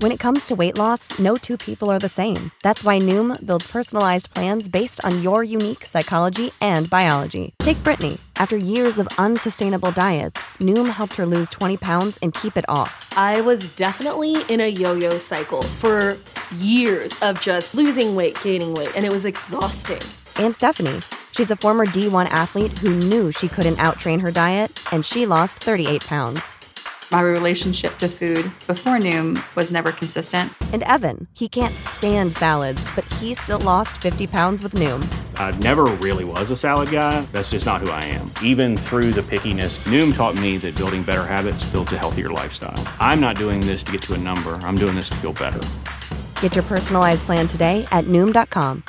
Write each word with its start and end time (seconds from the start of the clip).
When 0.00 0.12
it 0.12 0.18
comes 0.18 0.46
to 0.46 0.54
weight 0.54 0.78
loss, 0.78 1.18
no 1.18 1.36
two 1.36 1.58
people 1.58 1.90
are 1.90 1.98
the 1.98 2.08
same. 2.08 2.50
That's 2.62 2.82
why 2.82 2.98
Noom 2.98 3.36
builds 3.44 3.66
personalized 3.66 4.32
plans 4.32 4.66
based 4.66 5.04
on 5.04 5.22
your 5.22 5.44
unique 5.44 5.84
psychology 5.84 6.52
and 6.62 6.88
biology. 6.88 7.52
Take 7.58 7.84
Brittany. 7.84 8.16
After 8.36 8.56
years 8.56 8.98
of 8.98 9.08
unsustainable 9.18 9.92
diets, 9.92 10.40
Noom 10.58 10.88
helped 10.88 11.16
her 11.16 11.26
lose 11.26 11.50
20 11.50 11.76
pounds 11.76 12.18
and 12.22 12.32
keep 12.32 12.56
it 12.56 12.64
off. 12.66 13.12
I 13.14 13.42
was 13.42 13.76
definitely 13.76 14.36
in 14.48 14.62
a 14.62 14.68
yo 14.68 14.94
yo 14.94 15.18
cycle 15.18 15.60
for 15.60 16.16
years 16.56 17.12
of 17.20 17.38
just 17.38 17.74
losing 17.74 18.16
weight, 18.16 18.40
gaining 18.42 18.72
weight, 18.72 18.96
and 18.96 19.04
it 19.04 19.12
was 19.12 19.26
exhausting. 19.26 20.00
And 20.42 20.54
Stephanie. 20.54 21.00
She's 21.32 21.50
a 21.50 21.56
former 21.56 21.84
D1 21.84 22.24
athlete 22.30 22.78
who 22.78 22.96
knew 22.96 23.32
she 23.32 23.48
couldn't 23.48 23.76
outtrain 23.76 24.22
her 24.22 24.30
diet, 24.30 24.72
and 24.94 25.04
she 25.04 25.26
lost 25.26 25.58
38 25.58 26.06
pounds. 26.06 26.40
My 27.12 27.22
relationship 27.22 27.98
to 27.98 28.08
food 28.08 28.44
before 28.68 28.98
Noom 28.98 29.36
was 29.56 29.72
never 29.72 29.90
consistent. 29.90 30.52
And 30.72 30.84
Evan, 30.84 31.26
he 31.32 31.48
can't 31.48 31.74
stand 31.74 32.32
salads, 32.32 32.80
but 32.94 33.04
he 33.14 33.34
still 33.34 33.58
lost 33.58 34.00
50 34.00 34.28
pounds 34.28 34.62
with 34.62 34.74
Noom. 34.74 35.04
I 35.34 35.50
never 35.58 35.86
really 35.86 36.24
was 36.24 36.52
a 36.52 36.56
salad 36.56 36.92
guy. 36.92 37.20
That's 37.32 37.50
just 37.50 37.66
not 37.66 37.80
who 37.80 37.90
I 37.90 38.04
am. 38.04 38.30
Even 38.44 38.76
through 38.76 39.10
the 39.10 39.22
pickiness, 39.22 39.80
Noom 39.88 40.14
taught 40.14 40.40
me 40.40 40.56
that 40.58 40.76
building 40.76 41.02
better 41.02 41.26
habits 41.26 41.64
builds 41.64 41.92
a 41.92 41.98
healthier 41.98 42.28
lifestyle. 42.28 42.80
I'm 43.00 43.18
not 43.18 43.34
doing 43.34 43.58
this 43.58 43.82
to 43.82 43.90
get 43.90 44.02
to 44.02 44.14
a 44.14 44.18
number, 44.18 44.54
I'm 44.62 44.76
doing 44.76 44.94
this 44.94 45.10
to 45.10 45.16
feel 45.16 45.32
better. 45.32 45.60
Get 46.42 46.54
your 46.54 46.64
personalized 46.64 47.22
plan 47.22 47.48
today 47.48 47.88
at 47.90 48.04
Noom.com. 48.04 48.84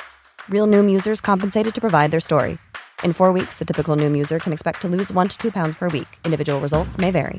Real 0.48 0.68
Noom 0.68 0.88
users 0.88 1.20
compensated 1.20 1.74
to 1.74 1.80
provide 1.80 2.12
their 2.12 2.20
story. 2.20 2.58
In 3.02 3.12
four 3.12 3.32
weeks, 3.32 3.58
the 3.58 3.64
typical 3.64 3.96
Noom 3.96 4.16
user 4.16 4.38
can 4.38 4.52
expect 4.52 4.80
to 4.82 4.88
lose 4.88 5.10
one 5.10 5.26
to 5.26 5.36
two 5.36 5.50
pounds 5.50 5.74
per 5.74 5.88
week. 5.88 6.06
Individual 6.24 6.60
results 6.60 6.98
may 6.98 7.10
vary. 7.10 7.38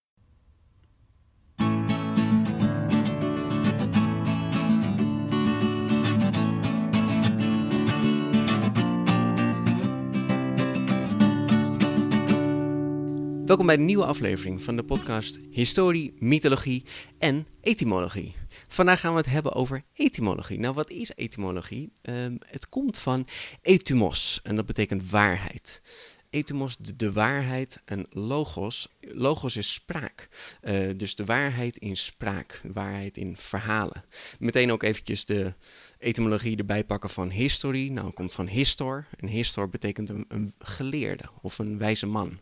Welkom 13.51 13.69
bij 13.69 13.77
een 13.77 13.85
nieuwe 13.85 14.05
aflevering 14.05 14.63
van 14.63 14.75
de 14.75 14.83
podcast 14.83 15.39
Historie, 15.49 16.13
Mythologie 16.19 16.83
en 17.17 17.47
Etymologie. 17.61 18.35
Vandaag 18.67 18.99
gaan 18.99 19.11
we 19.11 19.17
het 19.17 19.29
hebben 19.29 19.53
over 19.53 19.83
etymologie. 19.93 20.59
Nou, 20.59 20.73
wat 20.73 20.89
is 20.89 21.11
etymologie? 21.15 21.93
Ehm, 22.01 22.35
het 22.45 22.69
komt 22.69 22.97
van 22.97 23.27
etymos 23.61 24.39
en 24.43 24.55
dat 24.55 24.65
betekent 24.65 25.09
waarheid. 25.09 25.81
Etymos, 26.29 26.77
de, 26.77 26.95
de 26.95 27.11
waarheid 27.11 27.81
en 27.85 28.05
logos. 28.09 28.87
Logos 28.99 29.55
is 29.55 29.73
spraak. 29.73 30.29
Eh, 30.61 30.89
dus 30.95 31.15
de 31.15 31.25
waarheid 31.25 31.77
in 31.77 31.97
spraak, 31.97 32.61
waarheid 32.73 33.17
in 33.17 33.37
verhalen. 33.37 34.03
Meteen 34.39 34.71
ook 34.71 34.83
eventjes 34.83 35.25
de 35.25 35.53
etymologie 35.97 36.57
erbij 36.57 36.83
pakken 36.83 37.09
van 37.09 37.29
history. 37.29 37.89
Nou, 37.89 38.11
komt 38.11 38.33
van 38.33 38.47
histor. 38.47 39.07
En 39.17 39.27
histor 39.27 39.69
betekent 39.69 40.09
een 40.09 40.53
geleerde 40.59 41.23
of 41.41 41.59
een 41.59 41.77
wijze 41.77 42.07
man. 42.07 42.39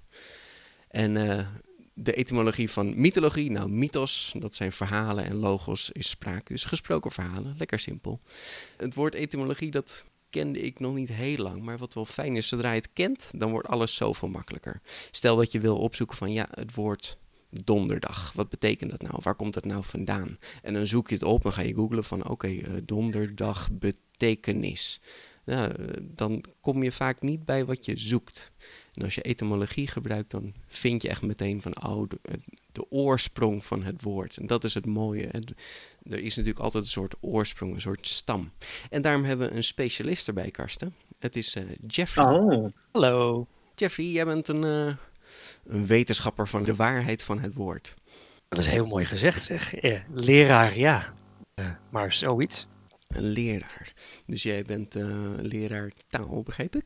En 0.90 1.16
uh, 1.16 1.48
de 1.94 2.14
etymologie 2.14 2.70
van 2.70 3.00
mythologie, 3.00 3.52
nou 3.52 3.70
mythos, 3.70 4.34
dat 4.38 4.56
zijn 4.56 4.72
verhalen 4.72 5.26
en 5.26 5.36
logos 5.36 5.90
is 5.92 6.10
spraak. 6.10 6.48
Dus 6.48 6.66
gesproken 6.66 7.12
verhalen, 7.12 7.56
lekker 7.58 7.80
simpel. 7.80 8.20
Het 8.78 8.94
woord 8.94 9.16
etymologie, 9.16 9.72
dat 9.72 10.06
kende 10.30 10.60
ik 10.60 10.80
nog 10.80 10.94
niet 10.96 11.10
heel 11.10 11.38
lang. 11.38 11.62
Maar 11.62 11.78
wat 11.78 11.94
wel 11.94 12.06
fijn 12.06 12.36
is, 12.36 12.48
zodra 12.48 12.72
je 12.72 12.80
het 12.80 12.94
kent, 12.94 13.32
dan 13.36 13.52
wordt 13.52 13.68
alles 13.68 13.96
zoveel 13.96 14.28
makkelijker. 14.28 14.82
Stel 15.12 15.36
dat 15.36 15.52
je 15.52 15.60
wil 15.60 15.78
opzoeken 15.78 16.18
van 16.18 16.32
ja, 16.32 16.48
het 16.52 16.76
woord 16.76 17.18
donderdag. 17.50 18.32
Wat 18.34 18.50
betekent 18.50 18.92
dat 18.92 19.02
nou? 19.02 19.16
Waar 19.24 19.36
komt 19.36 19.54
dat 19.54 19.66
nou 19.66 19.84
vandaan? 19.84 20.38
En 20.62 20.74
dan 20.74 20.88
zoek 20.88 21.10
je 21.10 21.14
het 21.14 21.24
op 21.24 21.46
en 21.46 21.54
ga 21.54 21.62
je 21.62 21.74
googlen 21.74 22.04
van 22.04 22.30
oké, 22.30 22.48
uh, 22.48 22.68
donderdag 22.84 23.70
betekenis. 23.72 25.00
Nou, 25.50 25.74
dan 26.02 26.44
kom 26.62 26.84
je 26.84 26.92
vaak 26.92 27.22
niet 27.22 27.46
bij 27.46 27.66
wat 27.66 27.86
je 27.86 27.98
zoekt. 27.98 28.52
En 28.94 29.04
als 29.04 29.16
je 29.16 29.22
etymologie 29.22 29.88
gebruikt, 29.88 30.32
dan 30.32 30.54
vind 30.68 31.02
je 31.02 31.10
echt 31.10 31.22
meteen 31.22 31.62
van 31.62 31.84
oh, 31.84 32.10
de, 32.10 32.20
de 32.72 32.92
oorsprong 32.92 33.66
van 33.66 33.84
het 33.84 34.02
woord. 34.02 34.38
En 34.38 34.48
dat 34.48 34.64
is 34.64 34.74
het 34.74 34.86
mooie. 34.86 35.28
Er 36.04 36.20
is 36.20 36.36
natuurlijk 36.36 36.64
altijd 36.64 36.84
een 36.84 36.90
soort 36.90 37.16
oorsprong, 37.20 37.74
een 37.74 37.82
soort 37.82 38.08
stam. 38.08 38.52
En 38.90 39.02
daarom 39.02 39.24
hebben 39.24 39.50
we 39.50 39.56
een 39.56 39.64
specialist 39.64 40.28
erbij, 40.28 40.52
Karsten. 40.52 40.96
Het 41.20 41.36
is 41.36 41.56
uh, 41.56 41.64
Jeffrey. 41.88 42.26
Oh, 42.26 42.70
hallo. 42.92 43.48
Jeffrey, 43.76 44.06
jij 44.06 44.26
bent 44.26 44.48
een, 44.48 44.64
uh, 44.64 44.94
een 45.66 45.86
wetenschapper 45.86 46.48
van 46.48 46.64
de 46.64 46.76
waarheid 46.76 47.24
van 47.24 47.40
het 47.40 47.54
woord. 47.54 47.94
Dat 48.50 48.59
is 48.59 48.68
heel 48.68 48.86
mooi 48.86 49.06
gezegd, 49.06 49.44
zeg. 49.44 49.82
Ja, 49.82 50.04
leraar, 50.14 50.78
ja. 50.78 51.14
Uh, 51.56 51.70
maar 51.90 52.14
zoiets. 52.14 52.68
Een 53.16 53.24
leraar. 53.24 53.94
Dus 54.25 54.44
jij 54.44 54.64
bent 54.64 54.94
leraar 55.42 55.92
taal, 56.09 56.44
begreep 56.44 56.75
ik? 56.75 56.84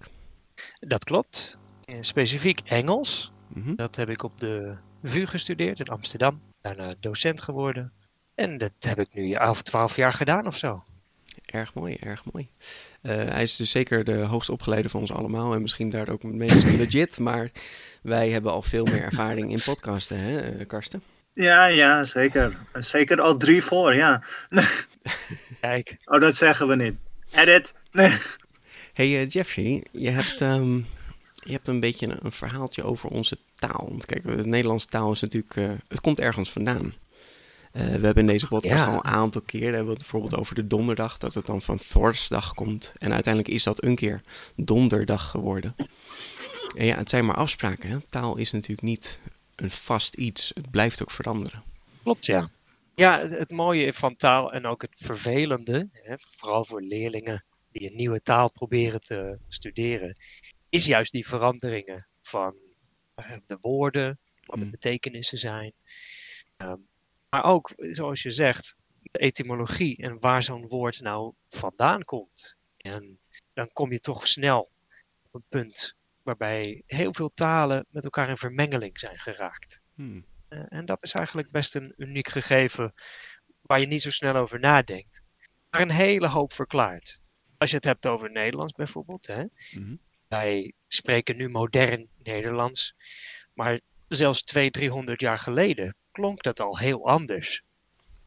Dat 0.80 1.04
klopt. 1.04 1.58
Specifiek 2.02 2.60
Engels. 2.64 3.32
Mm 3.48 3.64
-hmm. 3.64 3.76
Dat 3.76 3.96
heb 3.96 4.10
ik 4.10 4.24
op 4.24 4.40
de 4.40 4.76
VU 5.04 5.26
gestudeerd 5.26 5.80
in 5.80 5.88
Amsterdam. 5.88 6.42
Daarna 6.62 6.96
docent 7.00 7.42
geworden. 7.42 7.92
En 8.36 8.58
dat 8.58 8.72
heb 8.80 9.00
ik 9.00 9.14
nu 9.14 9.32
11, 9.32 9.62
12 9.62 9.96
jaar 9.96 10.14
gedaan 10.14 10.48
of 10.48 10.58
zo. 10.58 10.84
Erg 11.46 11.74
mooi, 11.74 11.96
erg 11.96 12.24
mooi. 12.32 12.50
Uh, 13.02 13.12
hij 13.12 13.44
is 13.44 13.56
dus 13.56 13.72
zeker 13.72 14.04
de 14.04 14.16
hoogst 14.18 14.50
opgeleide 14.50 14.90
van 14.90 15.00
ons 15.00 15.12
allemaal. 15.12 15.54
En 15.54 15.62
misschien 15.62 15.90
daar 15.90 16.10
ook 16.10 16.22
het 16.22 16.34
meest 16.34 16.64
legit. 16.78 17.20
Maar 17.20 17.52
wij 18.02 18.30
hebben 18.30 18.52
al 18.52 18.62
veel 18.62 18.86
meer 18.86 19.02
ervaring 19.02 19.52
in 19.52 19.62
podcasten, 19.64 20.20
hè, 20.20 20.66
Karsten? 20.66 21.02
Ja, 21.34 21.66
ja, 21.66 22.04
zeker. 22.04 22.56
Zeker 22.74 23.22
al 23.22 23.38
drie 23.38 23.64
voor, 23.64 23.96
ja. 23.96 24.24
Kijk. 25.62 25.98
Oh, 26.06 26.22
dat 26.22 26.36
zeggen 26.36 26.68
we 26.68 26.76
niet. 26.76 26.96
Edit. 27.32 27.74
Nee. 27.92 28.18
Hey 28.94 29.22
uh, 29.22 29.30
Jeffrey, 29.30 29.84
je 29.92 30.10
hebt, 30.10 30.42
um, 30.42 30.86
je 31.34 31.52
hebt 31.52 31.68
een 31.68 31.80
beetje 31.80 32.08
een, 32.08 32.18
een, 32.22 32.32
verhaaltje 32.32 32.84
over 32.84 33.10
onze 33.10 33.38
taal. 33.56 33.86
Want 33.90 34.06
kijk, 34.06 34.24
de 34.24 34.46
Nederlandse 34.46 34.88
taal 34.88 35.12
is 35.12 35.22
natuurlijk, 35.22 35.56
uh, 35.56 35.72
het 35.88 36.02
komt 36.02 36.20
ergens 36.20 36.52
vandaan. 36.52 36.84
Uh, 36.86 37.84
we 37.84 38.06
hebben 38.06 38.16
in 38.16 38.28
deze 38.28 38.48
podcast 38.48 38.86
Ja. 38.86 38.92
al 38.92 38.96
een 38.96 39.04
aantal 39.04 39.42
keer, 39.42 39.64
hebben 39.64 39.84
we 39.84 39.90
het 39.90 40.00
bijvoorbeeld 40.00 40.36
over 40.36 40.56
de 40.56 40.68
donderdag, 40.68 41.18
dat 41.18 41.34
het 41.34 41.46
dan 41.46 41.62
van 41.62 41.80
Thorsdag 41.90 42.54
komt. 42.54 42.94
En 42.98 43.14
uiteindelijk 43.14 43.54
is 43.54 43.64
dat 43.64 43.84
een 43.84 43.96
keer 43.96 44.22
donderdag 44.56 45.30
geworden. 45.30 45.76
En 46.78 46.86
ja, 46.86 46.98
het 46.98 47.10
zijn 47.10 47.26
maar 47.26 47.36
afspraken. 47.36 47.90
Hè? 47.90 47.98
Taal 48.10 48.38
is 48.38 48.52
natuurlijk 48.52 48.82
niet 48.82 49.20
een 49.56 49.72
vast 49.72 50.14
iets. 50.14 50.52
Het 50.56 50.72
blijft 50.72 51.02
ook 51.02 51.12
veranderen. 51.12 51.64
Klopt, 52.04 52.26
ja. 52.26 52.50
Ja, 52.96 53.28
het, 53.28 53.52
mooie 53.52 53.94
van 53.94 54.16
taal 54.16 54.54
en 54.54 54.66
ook 54.66 54.82
het 54.82 54.96
vervelende, 54.96 55.90
hè, 55.92 56.16
vooral 56.18 56.66
voor 56.66 56.82
leerlingen 56.82 57.44
die 57.72 57.90
een 57.90 57.96
nieuwe 57.96 58.22
taal 58.22 58.52
proberen 58.52 59.02
te 59.02 59.38
studeren, 59.48 60.18
is 60.70 60.86
juist 60.86 61.12
die 61.12 61.28
veranderingen 61.28 62.08
van 62.22 62.56
eh, 63.16 63.32
de 63.46 63.58
woorden, 63.62 64.20
wat 64.46 64.60
de 64.60 64.66
Mm. 64.66 64.72
betekenissen 64.72 65.38
zijn. 65.38 65.74
Ehm, 66.58 66.78
maar 67.30 67.44
ook, 67.44 67.74
zoals 67.78 68.22
je 68.22 68.32
zegt, 68.32 68.76
de 69.02 69.20
etymologie 69.20 69.98
en 69.98 70.20
waar 70.20 70.44
zo'n 70.44 70.68
woord 70.68 71.02
nou 71.02 71.34
vandaan 71.48 72.04
komt. 72.04 72.56
En 72.78 73.20
dan 73.54 73.70
kom 73.74 73.92
je 73.92 74.00
toch 74.00 74.28
snel 74.28 74.70
op 75.22 75.34
een 75.34 75.46
punt 75.50 75.96
waarbij 76.24 76.84
heel 76.86 77.14
veel 77.14 77.32
talen 77.34 77.86
met 77.90 78.04
elkaar 78.04 78.30
in 78.30 78.38
vermengeling 78.38 79.00
zijn 79.00 79.18
geraakt. 79.18 79.82
Hmm. 79.96 80.26
Eh, 80.48 80.64
en 80.70 80.86
dat 80.86 81.04
is 81.04 81.14
eigenlijk 81.14 81.52
best 81.52 81.76
een 81.76 81.94
uniek 81.98 82.28
gegeven 82.28 82.94
waar 83.62 83.80
je 83.80 83.88
niet 83.88 84.02
zo 84.02 84.12
snel 84.12 84.36
over 84.36 84.60
nadenkt, 84.60 85.22
maar 85.70 85.82
een 85.82 85.92
hele 85.92 86.28
hoop 86.28 86.54
verklaart. 86.54 87.22
Als 87.58 87.70
je 87.70 87.76
het 87.76 87.86
hebt 87.86 88.08
over 88.08 88.32
Nederlands 88.32 88.74
bijvoorbeeld, 88.74 89.28
hè? 89.28 89.44
Mhm. 89.72 89.96
wij 90.28 90.74
spreken 90.88 91.38
nu 91.38 91.50
modern 91.50 92.08
Nederlands, 92.24 92.96
maar 93.54 93.80
zelfs 94.08 94.44
200, 94.44 94.74
300 94.74 95.22
jaar 95.22 95.38
geleden 95.38 95.96
klonk 96.12 96.44
dat 96.44 96.60
al 96.60 96.78
heel 96.78 97.08
anders. 97.08 97.64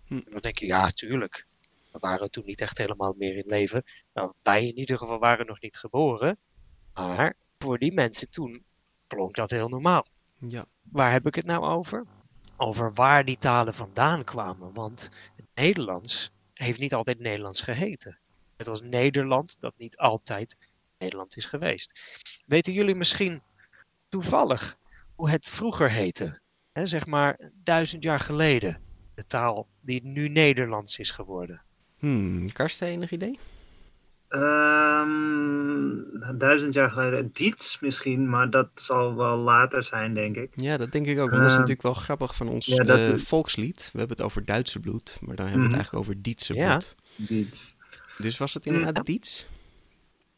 Hm. 0.06 0.14
En 0.14 0.30
dan 0.30 0.40
denk 0.40 0.58
je, 0.58 0.66
ja, 0.66 0.90
tuurlijk. 0.90 1.46
We 1.92 1.98
waren 1.98 2.30
toen 2.30 2.44
niet 2.44 2.60
echt 2.60 2.78
helemaal 2.78 3.14
meer 3.18 3.36
in 3.36 3.46
leven. 3.46 3.84
Nou, 4.12 4.32
wij 4.42 4.66
in 4.66 4.78
ieder 4.78 4.98
geval 4.98 5.18
waren 5.18 5.46
nog 5.46 5.60
niet 5.60 5.76
geboren. 5.76 6.38
Maar 6.94 7.36
voor 7.58 7.78
die 7.78 7.92
mensen 7.92 8.30
toen 8.30 8.64
klonk 9.06 9.34
dat 9.34 9.50
heel 9.50 9.68
normaal. 9.68 10.06
Ja. 10.38 10.64
Waar 10.82 11.12
heb 11.12 11.26
ik 11.26 11.34
het 11.34 11.46
nou 11.46 11.64
over? 11.64 12.06
over 12.56 12.92
waar 12.94 13.24
die 13.24 13.36
talen 13.36 13.74
vandaan 13.74 14.24
kwamen. 14.24 14.72
Want 14.72 15.10
het 15.36 15.46
Nederlands 15.54 16.30
heeft 16.54 16.78
niet 16.78 16.94
altijd 16.94 17.18
Nederlands 17.18 17.60
geheten. 17.60 18.18
Het 18.56 18.66
was 18.66 18.82
Nederland 18.82 19.56
dat 19.60 19.74
niet 19.76 19.96
altijd 19.96 20.56
Nederland 20.98 21.36
is 21.36 21.46
geweest. 21.46 22.00
Weten 22.46 22.72
jullie 22.72 22.94
misschien 22.94 23.42
toevallig 24.08 24.76
hoe 25.14 25.30
het 25.30 25.48
vroeger 25.48 25.90
heette? 25.90 26.40
Zeg 26.72 27.06
maar 27.06 27.50
duizend 27.54 28.02
jaar 28.02 28.20
geleden. 28.20 28.80
De 29.14 29.26
taal 29.26 29.66
die 29.80 30.04
nu 30.04 30.28
Nederlands 30.28 30.98
is 30.98 31.10
geworden. 31.10 31.62
Hmm, 31.98 32.52
Karsten, 32.52 32.86
enig 32.86 33.10
idee? 33.10 33.38
Ehm, 34.28 35.92
duizend 36.38 36.74
jaar 36.74 36.90
geleden. 36.90 37.30
Diets 37.32 37.80
misschien, 37.80 38.28
maar 38.28 38.50
dat 38.50 38.68
zal 38.74 39.14
wel 39.16 39.36
later 39.36 39.84
zijn, 39.84 40.14
denk 40.14 40.36
ik. 40.36 40.50
Ja, 40.54 40.76
dat 40.76 40.92
denk 40.92 41.06
ik 41.06 41.18
ook. 41.18 41.30
Want 41.30 41.42
dat 41.42 41.50
is 41.50 41.56
Ehm, 41.56 41.60
natuurlijk 41.60 41.82
wel 41.82 41.94
grappig 41.94 42.34
van 42.34 42.48
ons 42.48 42.66
ja, 42.66 42.84
dat 42.84 42.98
eh, 42.98 43.16
volkslied. 43.16 43.90
We 43.92 43.98
hebben 43.98 44.16
het 44.16 44.26
over 44.26 44.44
Duitse 44.44 44.80
bloed, 44.80 45.18
maar 45.20 45.36
dan 45.36 45.46
hebben 45.46 45.68
we 45.68 45.68
Mhm. 45.68 45.76
het 45.78 45.90
eigenlijk 45.90 46.04
over 46.04 46.22
Dietse 46.22 46.54
Ja. 46.54 46.70
bloed. 46.70 46.94
Diets. 47.16 47.74
Dus 48.16 48.38
was 48.38 48.54
het 48.54 48.64
Mm. 48.66 48.74
inderdaad 48.74 49.06
Diets? 49.06 49.46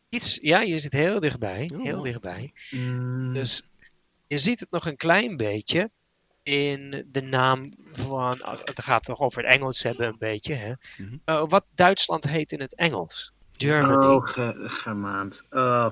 Iets, 0.09 0.39
ja, 0.41 0.61
je 0.61 0.79
zit 0.79 0.93
heel 0.93 1.21
dichtbij. 1.21 1.71
Oh, 1.75 1.83
Heel 1.83 2.03
dichtbij. 2.03 2.53
Mm, 2.71 3.33
Dus 3.33 3.63
je 4.27 4.39
ziet 4.39 4.61
het 4.61 4.71
nog 4.71 4.87
een 4.87 4.97
klein 4.97 5.37
beetje 5.37 5.91
in 6.43 7.05
de 7.11 7.21
naam 7.21 7.65
van. 7.93 8.41
ah, 8.43 8.61
Het 8.65 8.83
gaat 8.83 9.05
toch 9.05 9.19
over 9.21 9.45
het 9.45 9.55
Engels 9.55 9.83
hebben, 9.83 10.07
een 10.07 10.19
beetje. 10.19 10.55
Hè? 10.55 10.73
Mhm. 10.97 11.17
Eh, 11.25 11.45
wat 11.47 11.67
Duitsland 11.75 12.29
heet 12.29 12.53
in 12.53 12.61
het 12.61 12.75
Engels. 12.75 13.33
Germany. 13.63 14.07
Oh, 14.07 14.27
Ge- 14.27 14.65
Germaans. 14.67 15.43
Oh, 15.51 15.87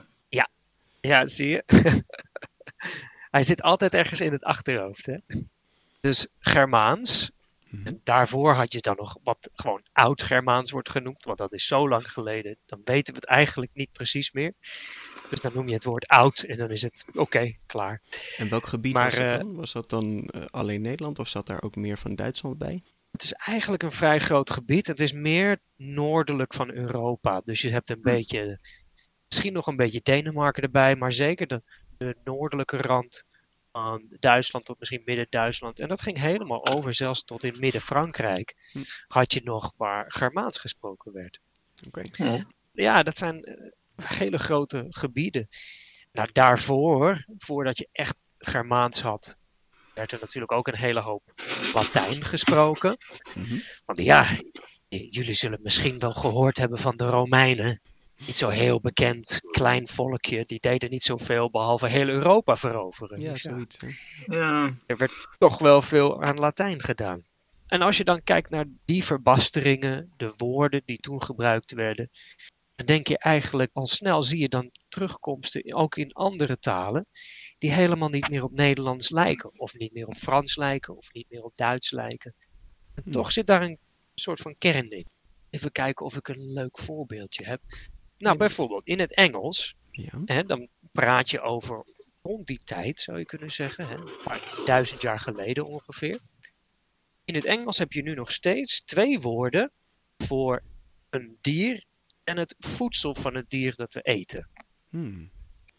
Ja, 1.00 1.26
zie 1.26 1.48
je? 1.48 1.62
Hij 3.30 3.42
zit 3.42 3.62
altijd 3.62 3.94
ergens 3.94 4.20
in 4.20 4.32
het 4.32 4.44
achterhoofd. 4.44 5.06
Hè? 5.06 5.16
Dus 6.00 6.28
Germaans. 6.38 7.30
Mhm. 7.68 7.86
En 7.86 8.00
daarvoor 8.04 8.52
had 8.54 8.72
je 8.72 8.80
dan 8.80 8.96
nog 8.96 9.16
wat 9.22 9.50
gewoon 9.54 9.82
oud-Germaans 9.92 10.70
wordt 10.70 10.90
genoemd. 10.90 11.24
Want 11.24 11.38
dat 11.38 11.52
is 11.52 11.66
zo 11.66 11.88
lang 11.88 12.12
geleden. 12.12 12.56
Dan 12.66 12.80
weten 12.84 13.14
we 13.14 13.20
het 13.20 13.28
eigenlijk 13.28 13.74
niet 13.74 13.92
precies 13.92 14.32
meer. 14.32 14.52
Dus 15.28 15.40
dan 15.40 15.52
noem 15.54 15.68
je 15.68 15.74
het 15.74 15.84
woord 15.84 16.06
oud 16.06 16.42
en 16.42 16.56
dan 16.56 16.70
is 16.70 16.82
het 16.82 17.04
oké, 17.14 17.56
klaar. 17.66 18.02
En 18.36 18.48
welk 18.48 18.66
gebied 18.66 18.94
Maar, 18.94 19.04
was 19.04 19.14
dat 19.14 19.32
eh, 19.32 19.38
dan? 19.38 19.54
Was 19.54 19.72
dat 19.72 19.90
dan 19.90 20.28
eh, 20.28 20.44
alleen 20.50 20.80
Nederland 20.80 21.18
of 21.18 21.28
zat 21.28 21.46
daar 21.46 21.62
ook 21.62 21.76
meer 21.76 21.98
van 21.98 22.14
Duitsland 22.14 22.58
bij? 22.58 22.82
Het 23.16 23.24
is 23.24 23.32
eigenlijk 23.32 23.82
een 23.82 23.92
vrij 23.92 24.18
groot 24.18 24.50
gebied. 24.50 24.86
Het 24.86 25.00
is 25.00 25.12
meer 25.12 25.58
noordelijk 25.76 26.54
van 26.54 26.70
Europa. 26.70 27.40
Dus 27.44 27.60
je 27.60 27.70
hebt 27.70 27.90
een 27.90 28.02
beetje, 28.02 28.60
misschien 29.28 29.52
nog 29.52 29.66
een 29.66 29.76
beetje 29.76 30.00
Denemarken 30.02 30.62
erbij, 30.62 30.96
maar 30.96 31.12
zeker 31.12 31.46
de, 31.46 31.62
de 31.98 32.16
noordelijke 32.24 32.76
rand 32.76 33.24
van 33.72 34.06
Duitsland 34.18 34.64
tot 34.64 34.78
misschien 34.78 35.02
midden-Duitsland. 35.04 35.80
En 35.80 35.88
dat 35.88 36.02
ging 36.02 36.18
helemaal 36.18 36.66
over, 36.66 36.94
zelfs 36.94 37.24
tot 37.24 37.44
in 37.44 37.56
midden-Frankrijk 37.58 38.54
Hm. 38.72 38.78
had 39.06 39.32
je 39.32 39.40
nog 39.44 39.72
waar 39.76 40.04
Germaans 40.08 40.58
gesproken 40.58 41.12
werd. 41.12 41.40
Oké. 41.86 42.02
Ja, 42.72 43.02
dat 43.02 43.18
zijn 43.18 43.44
eh, 43.44 43.54
hele 43.96 44.38
grote 44.38 44.86
gebieden. 44.88 45.48
Nou, 46.12 46.28
daarvoor, 46.32 47.24
voordat 47.38 47.78
je 47.78 47.88
echt 47.92 48.16
Germaans 48.38 49.00
had, 49.00 49.38
werd 49.96 50.12
er 50.12 50.18
natuurlijk 50.20 50.52
ook 50.52 50.68
een 50.68 50.76
hele 50.76 51.00
hoop 51.00 51.22
Latijn 51.74 52.24
gesproken. 52.24 52.96
Mhm. 53.34 53.54
Want 53.84 53.98
ja, 53.98 54.26
j- 54.88 55.06
jullie 55.10 55.34
zullen 55.34 55.58
misschien 55.62 55.98
wel 55.98 56.12
gehoord 56.12 56.56
hebben 56.56 56.78
van 56.78 56.96
de 56.96 57.08
Romeinen. 57.08 57.80
Niet 58.26 58.36
zo 58.36 58.48
heel 58.48 58.80
bekend, 58.80 59.40
klein 59.50 59.88
volkje. 59.88 60.44
Die 60.46 60.60
deden 60.60 60.90
niet 60.90 61.02
zoveel 61.02 61.50
behalve 61.50 61.88
heel 61.88 62.08
Europa 62.08 62.56
veroveren. 62.56 63.20
Ja, 63.20 63.36
zoiets. 63.36 63.78
Hè? 63.80 63.88
ja. 64.36 64.74
er 64.86 64.96
werd 64.96 65.12
toch 65.38 65.58
wel 65.58 65.82
veel 65.82 66.22
aan 66.22 66.38
Latijn 66.38 66.82
gedaan. 66.82 67.24
En 67.66 67.82
als 67.82 67.96
je 67.96 68.04
dan 68.04 68.22
kijkt 68.24 68.50
naar 68.50 68.64
die 68.84 69.04
verbasteringen, 69.04 70.12
de 70.16 70.32
woorden 70.36 70.82
die 70.84 70.98
toen 70.98 71.22
gebruikt 71.22 71.72
werden, 71.72 72.10
dan 72.74 72.86
denk 72.86 73.06
je 73.06 73.18
eigenlijk 73.18 73.70
al 73.72 73.86
snel 73.86 74.22
zie 74.22 74.38
je 74.40 74.48
dan 74.48 74.70
terugkomsten 74.88 75.74
ook 75.74 75.96
in 75.96 76.12
andere 76.12 76.58
talen 76.58 77.06
die 77.58 77.72
helemaal 77.72 78.08
niet 78.08 78.28
meer 78.28 78.42
op 78.42 78.52
Nederlands 78.52 79.10
lijken, 79.10 79.58
of 79.60 79.74
niet 79.74 79.92
meer 79.92 80.06
op 80.06 80.16
Frans 80.16 80.56
lijken, 80.56 80.96
of 80.96 81.12
niet 81.12 81.26
meer 81.30 81.42
op 81.42 81.56
Duits 81.56 81.90
lijken. 81.90 82.34
En 82.94 83.02
Hmm. 83.02 83.12
toch 83.12 83.32
zit 83.32 83.46
daar 83.46 83.62
een 83.62 83.78
soort 84.14 84.40
van 84.40 84.54
kern 84.58 84.90
in. 84.90 85.06
Even 85.50 85.72
kijken 85.72 86.06
of 86.06 86.16
ik 86.16 86.28
een 86.28 86.52
leuk 86.52 86.78
voorbeeldje 86.78 87.44
heb. 87.44 87.60
Nou, 88.18 88.32
Ja. 88.32 88.36
bijvoorbeeld 88.36 88.86
in 88.86 88.98
het 89.00 89.14
Engels 89.14 89.74
Ja. 89.90 90.22
Hè, 90.24 90.42
dan 90.44 90.68
praat 90.92 91.30
je 91.30 91.40
over 91.40 91.84
rond 92.22 92.46
die 92.46 92.60
tijd, 92.64 93.00
zou 93.00 93.18
je 93.18 93.24
kunnen 93.24 93.50
zeggen. 93.50 93.86
Hè, 93.88 93.94
een 93.94 94.12
paar 94.22 94.42
duizend 94.62 95.02
jaar 95.02 95.20
geleden 95.20 95.66
ongeveer. 95.66 96.20
In 97.24 97.34
het 97.34 97.44
Engels 97.44 97.78
heb 97.78 97.92
je 97.92 98.02
nu 98.02 98.14
nog 98.14 98.32
steeds 98.32 98.84
twee 98.84 99.20
woorden 99.20 99.72
voor 100.16 100.62
een 101.10 101.38
dier 101.40 101.84
en 102.24 102.36
het 102.36 102.54
voedsel 102.58 103.14
van 103.14 103.34
het 103.34 103.50
dier 103.50 103.74
dat 103.74 103.92
we 103.92 104.00
eten. 104.02 104.50
Hmm. 104.88 105.30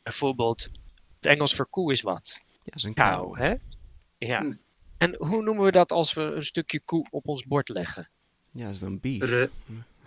Bijvoorbeeld, 0.04 0.70
het 1.20 1.26
Engels 1.26 1.56
voor 1.56 1.68
koe 1.70 1.92
is 1.92 2.02
wat? 2.02 2.40
Ja, 2.64 2.74
is 2.76 2.84
een 2.84 2.94
Kou, 2.94 3.22
kou. 3.22 3.40
hè? 3.40 3.54
Ja. 4.18 4.40
Hm. 4.42 4.54
En 4.98 5.16
hoe 5.18 5.44
noemen 5.44 5.66
we 5.66 5.72
dat 5.72 5.92
als 5.92 6.14
we 6.14 6.22
een 6.22 6.44
stukje 6.44 6.80
koe 6.80 7.08
op 7.10 7.28
ons 7.28 7.44
bord 7.46 7.70
leggen? 7.70 8.10
Ja, 8.52 8.64
dat 8.66 8.74
is 8.74 8.80
dan 8.80 9.00
beef. 9.00 9.22
Ru- 9.24 9.50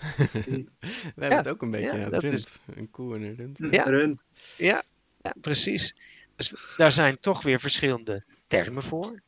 We 0.40 0.64
hebben 1.04 1.28
Ja, 1.28 1.36
het 1.36 1.48
ook 1.48 1.62
een 1.62 1.70
beetje 1.70 1.86
ja, 1.86 1.92
aan 1.92 2.00
het 2.00 2.10
dat 2.10 2.22
rund. 2.22 2.34
is- 2.38 2.58
Een 2.74 2.90
koe 2.90 3.14
en 3.16 3.22
een 3.22 3.34
rund. 3.34 3.58
Ja. 3.70 3.82
Rund. 3.82 4.22
Ja, 4.56 4.82
ja, 5.16 5.34
precies. 5.40 5.96
Dus 6.36 6.54
daar 6.76 6.92
zijn 6.92 7.18
toch 7.18 7.42
weer 7.42 7.60
verschillende 7.60 8.24
termen 8.46 8.82
voor. 8.82 9.22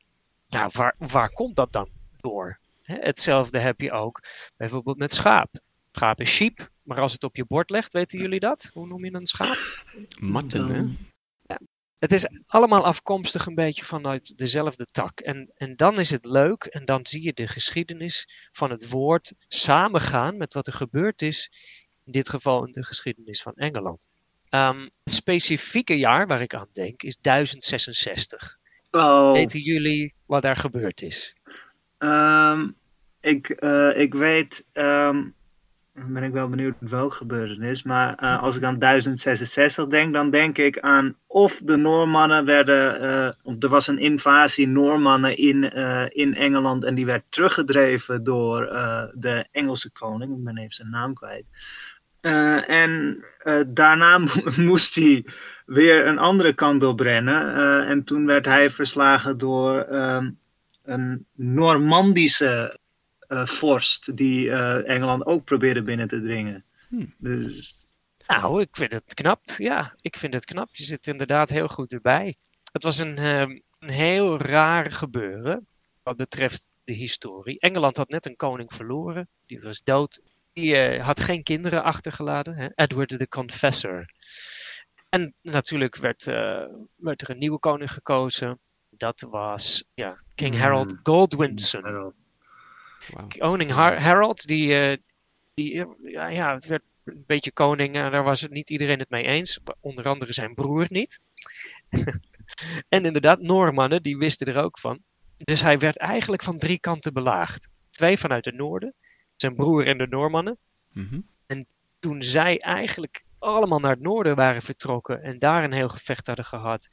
Nou, 0.48 0.70
waar, 0.72 0.94
waar 0.98 1.30
komt 1.32 1.56
dat 1.56 1.72
dan 1.72 1.88
door? 2.20 2.58
Hè, 2.82 2.94
hetzelfde 2.96 3.58
heb 3.58 3.80
je 3.80 3.92
ook 3.92 4.22
bijvoorbeeld 4.56 4.98
met 4.98 5.14
schaap. 5.14 5.60
Schaap 5.92 6.20
is 6.20 6.30
sheep, 6.30 6.70
maar 6.82 7.00
als 7.00 7.12
het 7.12 7.24
op 7.24 7.36
je 7.36 7.44
bord 7.44 7.70
legt, 7.70 7.92
weten 7.92 8.18
jullie 8.18 8.40
dat? 8.40 8.70
Hoe 8.72 8.86
noem 8.86 9.04
je 9.04 9.12
een 9.14 9.26
schaap? 9.26 9.84
Matten, 10.20 10.68
hè? 10.68 10.84
Het 12.02 12.12
is 12.12 12.26
allemaal 12.46 12.84
afkomstig 12.84 13.46
een 13.46 13.54
beetje 13.54 13.84
vanuit 13.84 14.38
dezelfde 14.38 14.86
tak. 14.90 15.20
En, 15.20 15.50
en 15.54 15.76
dan 15.76 15.98
is 15.98 16.10
het 16.10 16.24
leuk 16.24 16.64
en 16.64 16.84
dan 16.84 17.06
zie 17.06 17.22
je 17.24 17.32
de 17.32 17.46
geschiedenis 17.48 18.48
van 18.52 18.70
het 18.70 18.90
woord 18.90 19.32
samengaan 19.48 20.36
met 20.36 20.54
wat 20.54 20.66
er 20.66 20.72
gebeurd 20.72 21.22
is, 21.22 21.50
in 22.04 22.12
dit 22.12 22.28
geval 22.28 22.66
in 22.66 22.72
de 22.72 22.84
geschiedenis 22.84 23.42
van 23.42 23.54
Engeland. 23.54 24.08
Ehm, 24.48 24.80
het 24.80 25.00
specifieke 25.12 25.98
jaar 25.98 26.26
waar 26.26 26.40
ik 26.40 26.54
aan 26.54 26.68
denk 26.72 27.02
is 27.02 27.16
1066. 27.20 28.58
Oh, 28.90 29.32
Weten 29.32 29.60
jullie 29.60 30.14
wat 30.26 30.42
daar 30.42 30.56
gebeurd 30.56 31.02
is? 31.02 31.34
ehm, 31.98 32.70
ik, 33.20 33.48
eh, 33.50 33.98
ik 33.98 34.14
weet, 34.14 34.64
ehm, 34.72 35.28
dan 35.94 36.12
ben 36.12 36.22
ik 36.22 36.32
wel 36.32 36.48
benieuwd 36.48 36.74
welk 36.78 37.14
gebeurtenis, 37.14 37.82
maar 37.82 38.14
eh, 38.14 38.42
als 38.42 38.56
ik 38.56 38.62
aan 38.62 38.78
1066 38.78 39.86
denk, 39.86 40.12
dan 40.12 40.30
denk 40.30 40.58
ik 40.58 40.80
aan 40.80 41.16
of 41.26 41.60
de 41.64 41.76
Noormannen 41.76 42.44
werden, 42.44 43.00
eh, 43.00 43.32
of 43.42 43.54
er 43.58 43.68
was 43.68 43.86
een 43.86 43.98
invasie 43.98 44.68
Noormannen 44.68 45.36
in, 45.36 45.70
eh, 45.70 46.04
in 46.08 46.34
Engeland 46.34 46.84
en 46.84 46.94
die 46.94 47.06
werd 47.06 47.22
teruggedreven 47.28 48.24
door 48.24 48.60
de 49.14 49.46
Engelse 49.50 49.90
koning, 49.90 50.36
ik 50.36 50.44
ben 50.44 50.58
even 50.58 50.74
zijn 50.74 50.90
naam 50.90 51.14
kwijt. 51.14 51.44
En 52.66 53.24
daarna 53.66 54.18
mo- 54.18 54.52
moest 54.56 54.94
hij 54.94 55.26
weer 55.66 56.06
een 56.06 56.18
andere 56.18 56.52
kant 56.52 56.82
op 56.82 57.00
en 57.00 58.02
toen 58.04 58.26
werd 58.26 58.44
hij 58.44 58.70
verslagen 58.70 59.38
door 59.38 59.80
ehm, 59.80 60.30
een 60.84 61.26
Normandische 61.34 62.80
vorst 63.44 64.16
die 64.16 64.50
eh, 64.50 64.88
Engeland 64.94 65.26
ook 65.26 65.44
probeerde 65.44 65.82
binnen 65.82 66.08
te 66.08 66.22
dringen. 66.22 66.64
Hmm. 66.88 67.14
Dus 67.18 67.86
Nou, 68.26 68.60
ik 68.60 68.76
vind 68.76 68.92
het 68.92 69.14
knap. 69.14 69.40
Ja, 69.56 69.94
ik 70.00 70.16
vind 70.16 70.34
het 70.34 70.44
knap. 70.44 70.68
Je 70.72 70.82
zit 70.82 71.06
inderdaad 71.06 71.50
heel 71.50 71.68
goed 71.68 71.92
erbij. 71.92 72.36
Het 72.72 72.82
was 72.82 72.98
een, 72.98 73.16
ehm, 73.18 73.58
een 73.78 73.88
heel 73.88 74.38
raar 74.38 74.90
gebeuren 74.90 75.66
wat 76.02 76.16
betreft 76.16 76.70
de 76.84 76.92
historie. 76.92 77.60
Engeland 77.60 77.96
had 77.96 78.08
net 78.08 78.26
een 78.26 78.36
koning 78.36 78.72
verloren. 78.72 79.28
Die 79.46 79.60
was 79.60 79.82
dood. 79.82 80.20
Die 80.52 80.76
eh, 80.76 81.04
had 81.04 81.20
geen 81.20 81.42
kinderen 81.42 81.82
achtergelaten. 81.82 82.56
Hè? 82.56 82.68
Edward 82.74 83.08
the 83.08 83.28
Confessor. 83.28 84.06
En 85.08 85.34
natuurlijk 85.42 85.96
werd, 85.96 86.26
eh, 86.26 86.64
werd 86.96 87.22
er 87.22 87.30
een 87.30 87.38
nieuwe 87.38 87.58
koning 87.58 87.92
gekozen. 87.92 88.60
Dat 88.88 89.20
was 89.20 89.84
ja, 89.94 90.22
King 90.34 90.58
Harold 90.58 90.90
Hmm. 90.90 91.00
Godwinson. 91.02 92.14
Koning 93.38 93.70
Har- 93.70 94.00
Harold, 94.00 94.46
die, 94.46 94.74
eh, 94.78 94.96
die 95.54 95.86
ja, 96.02 96.58
werd 96.58 96.82
een 97.04 97.24
beetje 97.26 97.52
koning. 97.52 97.94
en 97.94 98.10
daar 98.10 98.24
was 98.24 98.40
het 98.40 98.50
niet 98.50 98.70
iedereen 98.70 98.98
het 98.98 99.10
mee 99.10 99.24
eens. 99.24 99.60
Onder 99.80 100.08
andere 100.08 100.32
zijn 100.32 100.54
broer 100.54 100.86
niet. 100.88 101.20
en 102.88 103.04
inderdaad, 103.04 103.40
Noormannen, 103.40 104.02
die 104.02 104.16
wisten 104.16 104.46
er 104.46 104.62
ook 104.62 104.78
van. 104.78 105.02
Dus 105.36 105.62
hij 105.62 105.78
werd 105.78 105.96
eigenlijk 105.96 106.42
van 106.42 106.58
drie 106.58 106.78
kanten 106.78 107.12
belaagd. 107.12 107.68
Twee 107.90 108.18
vanuit 108.18 108.44
het 108.44 108.54
noorden, 108.54 108.94
zijn 109.36 109.54
broer 109.54 109.86
en 109.86 109.98
de 109.98 110.06
Noormannen. 110.06 110.58
Mhm. 110.92 111.20
Toen 111.98 112.22
zij 112.22 112.58
eigenlijk 112.58 113.24
allemaal 113.38 113.78
naar 113.80 113.90
het 113.90 114.00
noorden 114.00 114.36
waren 114.36 114.62
vertrokken 114.62 115.22
en 115.22 115.38
daar 115.38 115.64
een 115.64 115.72
heel 115.72 115.88
gevecht 115.88 116.26
hadden 116.26 116.44
gehad, 116.44 116.88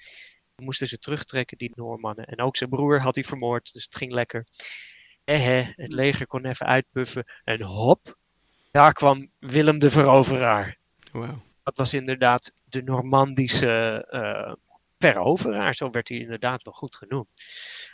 moesten 0.55 0.87
ze 0.87 0.97
terugtrekken, 0.97 1.57
die 1.57 1.71
Noormannen. 1.75 2.25
En 2.25 2.41
ook 2.41 2.57
zijn 2.57 2.69
broer 2.69 2.99
had 2.99 3.15
hij 3.15 3.23
vermoord, 3.23 3.73
dus 3.73 3.83
het 3.83 3.95
ging 3.95 4.11
lekker. 4.11 4.45
Ehe, 5.29 5.73
het 5.75 5.91
leger 5.91 6.27
kon 6.27 6.45
even 6.45 6.65
uitpuffen. 6.65 7.25
En 7.43 7.61
hop, 7.61 8.17
daar 8.71 8.93
kwam 8.93 9.29
Willem 9.39 9.79
de 9.79 9.89
Veroveraar. 9.89 10.77
Wow. 11.11 11.37
Dat 11.63 11.77
was 11.77 11.93
inderdaad 11.93 12.51
de 12.63 12.83
Normandische 12.83 14.05
uh, 14.11 14.53
veroveraar, 14.97 15.75
zo 15.75 15.89
werd 15.89 16.09
hij 16.09 16.17
inderdaad 16.17 16.63
wel 16.63 16.73
goed 16.73 16.95
genoemd. 16.95 17.43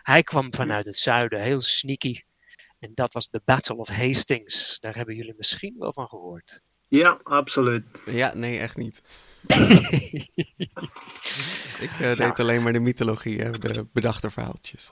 Hij 0.02 0.24
kwam 0.24 0.54
vanuit 0.54 0.86
het 0.86 0.98
zuiden, 0.98 1.42
heel 1.42 1.60
sneaky. 1.60 2.22
En 2.80 2.92
dat 2.94 3.14
was 3.14 3.30
de 3.30 3.42
Battle 3.46 3.76
of 3.76 3.90
Hastings. 3.90 4.80
Daar 4.80 4.96
hebben 4.96 5.16
jullie 5.16 5.34
misschien 5.38 5.76
wel 5.78 5.94
van 5.94 6.08
gehoord. 6.08 6.62
Ja, 6.88 7.20
absoluut. 7.24 7.86
Ja, 8.06 8.34
nee, 8.34 8.60
echt 8.60 8.78
niet. 8.78 9.02
ik 11.86 11.92
uh, 12.02 12.18
deed 12.18 12.40
alleen 12.40 12.64
maar 12.64 12.74
de 12.74 12.80
mythologie, 12.80 13.42
hè, 13.42 13.52
de 13.52 13.88
bedachte 13.94 14.30
verhaaltjes. 14.30 14.92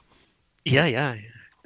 Ja, 0.61 0.83
ja. 0.83 1.15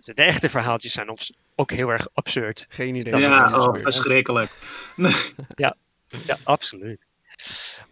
De, 0.08 0.14
de 0.14 0.24
echte 0.24 0.50
verhaaltjes 0.50 0.94
zijn 0.94 1.18
ook 1.56 1.72
heel 1.72 1.90
erg 1.90 2.08
absurd. 2.14 2.66
Geen 2.70 2.96
idee. 2.96 3.16
Ja, 3.16 3.44
oh, 3.44 3.76
verschrikkelijk. 3.82 4.52
ja, 5.56 5.76
ja, 6.08 6.38
absoluut. 6.44 7.08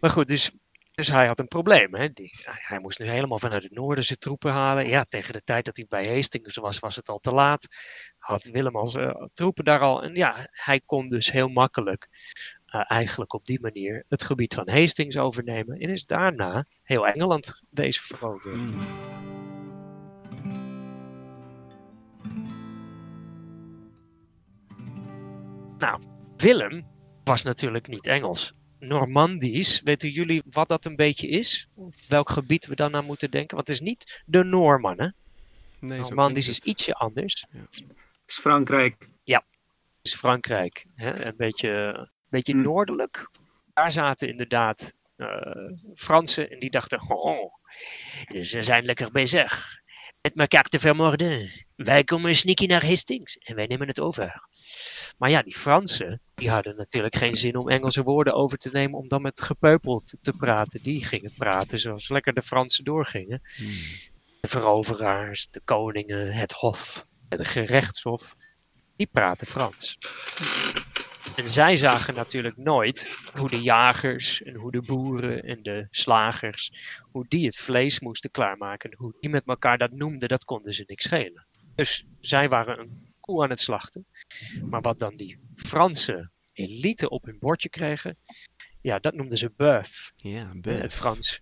Maar 0.00 0.10
goed, 0.10 0.28
dus, 0.28 0.50
dus 0.94 1.08
hij 1.08 1.26
had 1.26 1.38
een 1.38 1.48
probleem. 1.48 1.94
Hè? 1.94 2.12
Die, 2.12 2.32
hij 2.44 2.78
moest 2.78 2.98
nu 2.98 3.06
helemaal 3.06 3.38
vanuit 3.38 3.62
het 3.62 3.72
noorden 3.72 4.04
zijn 4.04 4.18
troepen 4.18 4.52
halen. 4.52 4.88
Ja, 4.88 5.04
tegen 5.04 5.32
de 5.32 5.42
tijd 5.44 5.64
dat 5.64 5.76
hij 5.76 5.86
bij 5.88 6.14
Hastings 6.14 6.56
was, 6.56 6.78
was 6.78 6.96
het 6.96 7.08
al 7.08 7.18
te 7.18 7.30
laat. 7.30 7.66
Had 8.18 8.44
Willem 8.44 8.76
al 8.76 8.86
zijn 8.86 9.30
troepen 9.34 9.64
daar 9.64 9.80
al. 9.80 10.02
En 10.02 10.14
ja, 10.14 10.48
hij 10.50 10.80
kon 10.80 11.08
dus 11.08 11.32
heel 11.32 11.48
makkelijk 11.48 12.08
uh, 12.74 12.82
eigenlijk 12.86 13.32
op 13.32 13.44
die 13.44 13.60
manier 13.60 14.04
het 14.08 14.22
gebied 14.22 14.54
van 14.54 14.70
Hastings 14.70 15.16
overnemen. 15.16 15.78
En 15.78 15.90
is 15.90 16.06
daarna 16.06 16.66
heel 16.82 17.06
Engeland 17.06 17.62
deze 17.70 18.02
veroveren. 18.02 18.60
Mm. 18.60 19.15
Nou, 25.78 26.02
Willem 26.36 26.86
was 27.24 27.42
natuurlijk 27.42 27.88
niet 27.88 28.06
Engels. 28.06 28.54
Normandisch, 28.78 29.80
weten 29.80 30.08
jullie 30.08 30.42
wat 30.50 30.68
dat 30.68 30.84
een 30.84 30.96
beetje 30.96 31.28
is? 31.28 31.68
Welk 32.08 32.30
gebied 32.30 32.66
we 32.66 32.74
dan 32.74 32.94
aan 32.94 33.04
moeten 33.04 33.30
denken? 33.30 33.56
Want 33.56 33.68
het 33.68 33.76
is 33.76 33.82
niet 33.82 34.22
de 34.26 34.44
Norman, 34.44 35.00
hè? 35.00 35.08
Nee, 35.78 36.00
Normandisch 36.00 36.48
is 36.48 36.58
ietsje 36.58 36.94
anders. 36.94 37.46
Ja. 37.50 37.66
is 38.26 38.38
Frankrijk. 38.38 39.08
Ja, 39.24 39.44
is 40.02 40.14
Frankrijk. 40.14 40.86
Hè? 40.94 41.26
Een 41.26 41.36
beetje, 41.36 41.68
een 41.68 42.08
beetje 42.28 42.52
hm. 42.52 42.60
noordelijk. 42.60 43.30
Daar 43.74 43.92
zaten 43.92 44.28
inderdaad 44.28 44.94
uh, 45.16 45.28
Fransen 45.94 46.50
en 46.50 46.58
die 46.58 46.70
dachten, 46.70 47.10
oh, 47.10 47.52
ze 48.40 48.62
zijn 48.62 48.84
lekker 48.84 49.10
bezig 49.10 49.80
met 50.22 50.32
elkaar 50.36 50.68
te 50.68 50.78
vermoorden. 50.78 51.50
Wij 51.76 52.04
komen 52.04 52.34
sneaky 52.34 52.66
naar 52.66 52.86
Hastings 52.86 53.36
en 53.36 53.54
wij 53.54 53.66
nemen 53.66 53.88
het 53.88 54.00
over. 54.00 54.42
Maar 55.18 55.30
ja, 55.30 55.42
die 55.42 55.56
Fransen, 55.56 56.20
die 56.34 56.50
hadden 56.50 56.76
natuurlijk 56.76 57.16
geen 57.16 57.36
zin 57.36 57.56
om 57.56 57.68
Engelse 57.68 58.02
woorden 58.02 58.34
over 58.34 58.58
te 58.58 58.70
nemen 58.72 58.98
om 58.98 59.08
dan 59.08 59.22
met 59.22 59.40
gepeupel 59.40 60.02
te, 60.20 60.32
praten. 60.32 60.82
Die 60.82 61.04
gingen 61.04 61.32
praten 61.36 61.78
zoals 61.78 62.08
lekker 62.08 62.34
de 62.34 62.42
Fransen 62.42 62.84
doorgingen. 62.84 63.42
Hmm. 63.56 63.66
De 64.40 64.48
veroveraars, 64.48 65.50
de 65.50 65.60
koningen, 65.64 66.32
het 66.32 66.52
hof, 66.52 67.06
het 67.28 67.46
gerechtshof, 67.46 68.36
die 68.96 69.08
praten 69.12 69.46
Frans. 69.46 69.98
En 71.36 71.48
zij 71.48 71.76
zagen 71.76 72.14
natuurlijk 72.14 72.56
nooit 72.56 73.10
hoe 73.40 73.50
de 73.50 73.60
jagers 73.60 74.42
en 74.42 74.54
hoe 74.54 74.70
de 74.70 74.82
boeren 74.82 75.42
en 75.42 75.62
de 75.62 75.86
slagers, 75.90 76.72
hoe 77.00 77.24
die 77.28 77.46
het 77.46 77.56
vlees 77.56 78.00
moesten 78.00 78.30
klaarmaken. 78.30 78.94
Hoe 78.96 79.14
die 79.20 79.30
met 79.30 79.42
elkaar 79.46 79.78
dat 79.78 79.90
noemden, 79.90 80.28
dat 80.28 80.44
konden 80.44 80.74
ze 80.74 80.84
niks 80.86 81.04
schelen. 81.04 81.46
Dus 81.74 82.06
zij 82.20 82.48
waren 82.48 82.78
een 82.78 83.05
koe 83.26 83.42
aan 83.42 83.50
het 83.50 83.60
slachten. 83.60 84.06
Maar 84.64 84.80
wat 84.80 84.98
dan 84.98 85.16
die 85.16 85.38
Franse 85.54 86.30
elite 86.52 87.08
op 87.08 87.24
hun 87.24 87.38
bordje 87.38 87.68
kregen, 87.68 88.18
ja, 88.80 88.98
dat 88.98 89.14
noemden 89.14 89.38
ze 89.38 89.50
bœuf. 89.50 90.14
Ja, 90.16 90.52
bœuf. 90.54 90.80
Het 90.80 90.94
Frans. 90.94 91.40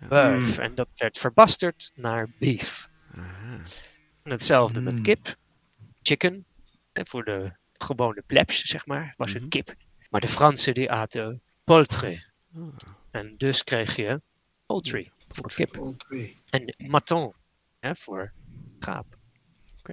Ja. 0.00 0.08
Bœuf. 0.08 0.58
En 0.58 0.74
dat 0.74 0.88
werd 0.94 1.18
verbasterd 1.18 1.90
naar 1.94 2.28
beef. 2.38 2.88
Aha. 3.14 3.60
En 4.22 4.30
hetzelfde 4.30 4.80
met 4.80 4.96
mm. 4.96 5.02
kip, 5.02 5.36
chicken. 6.02 6.44
En 6.92 7.06
voor 7.06 7.24
de 7.24 7.52
gewone 7.72 8.22
plebs, 8.26 8.62
zeg 8.62 8.86
maar, 8.86 9.14
was 9.16 9.32
het 9.32 9.40
mhm. 9.40 9.50
kip. 9.50 9.74
Maar 10.10 10.20
de 10.20 10.28
Fransen 10.28 10.74
die 10.74 10.90
aten 10.90 11.42
poultry. 11.64 12.24
Oh. 12.54 12.76
En 13.10 13.34
dus 13.36 13.64
kreeg 13.64 13.96
je 13.96 14.20
poultry 14.66 15.10
voor 15.28 15.52
kip. 15.54 15.72
Poultry. 15.72 16.36
En 16.50 16.74
maton 16.78 17.32
hè, 17.78 17.94
voor 17.94 18.32
gaap. 18.78 19.19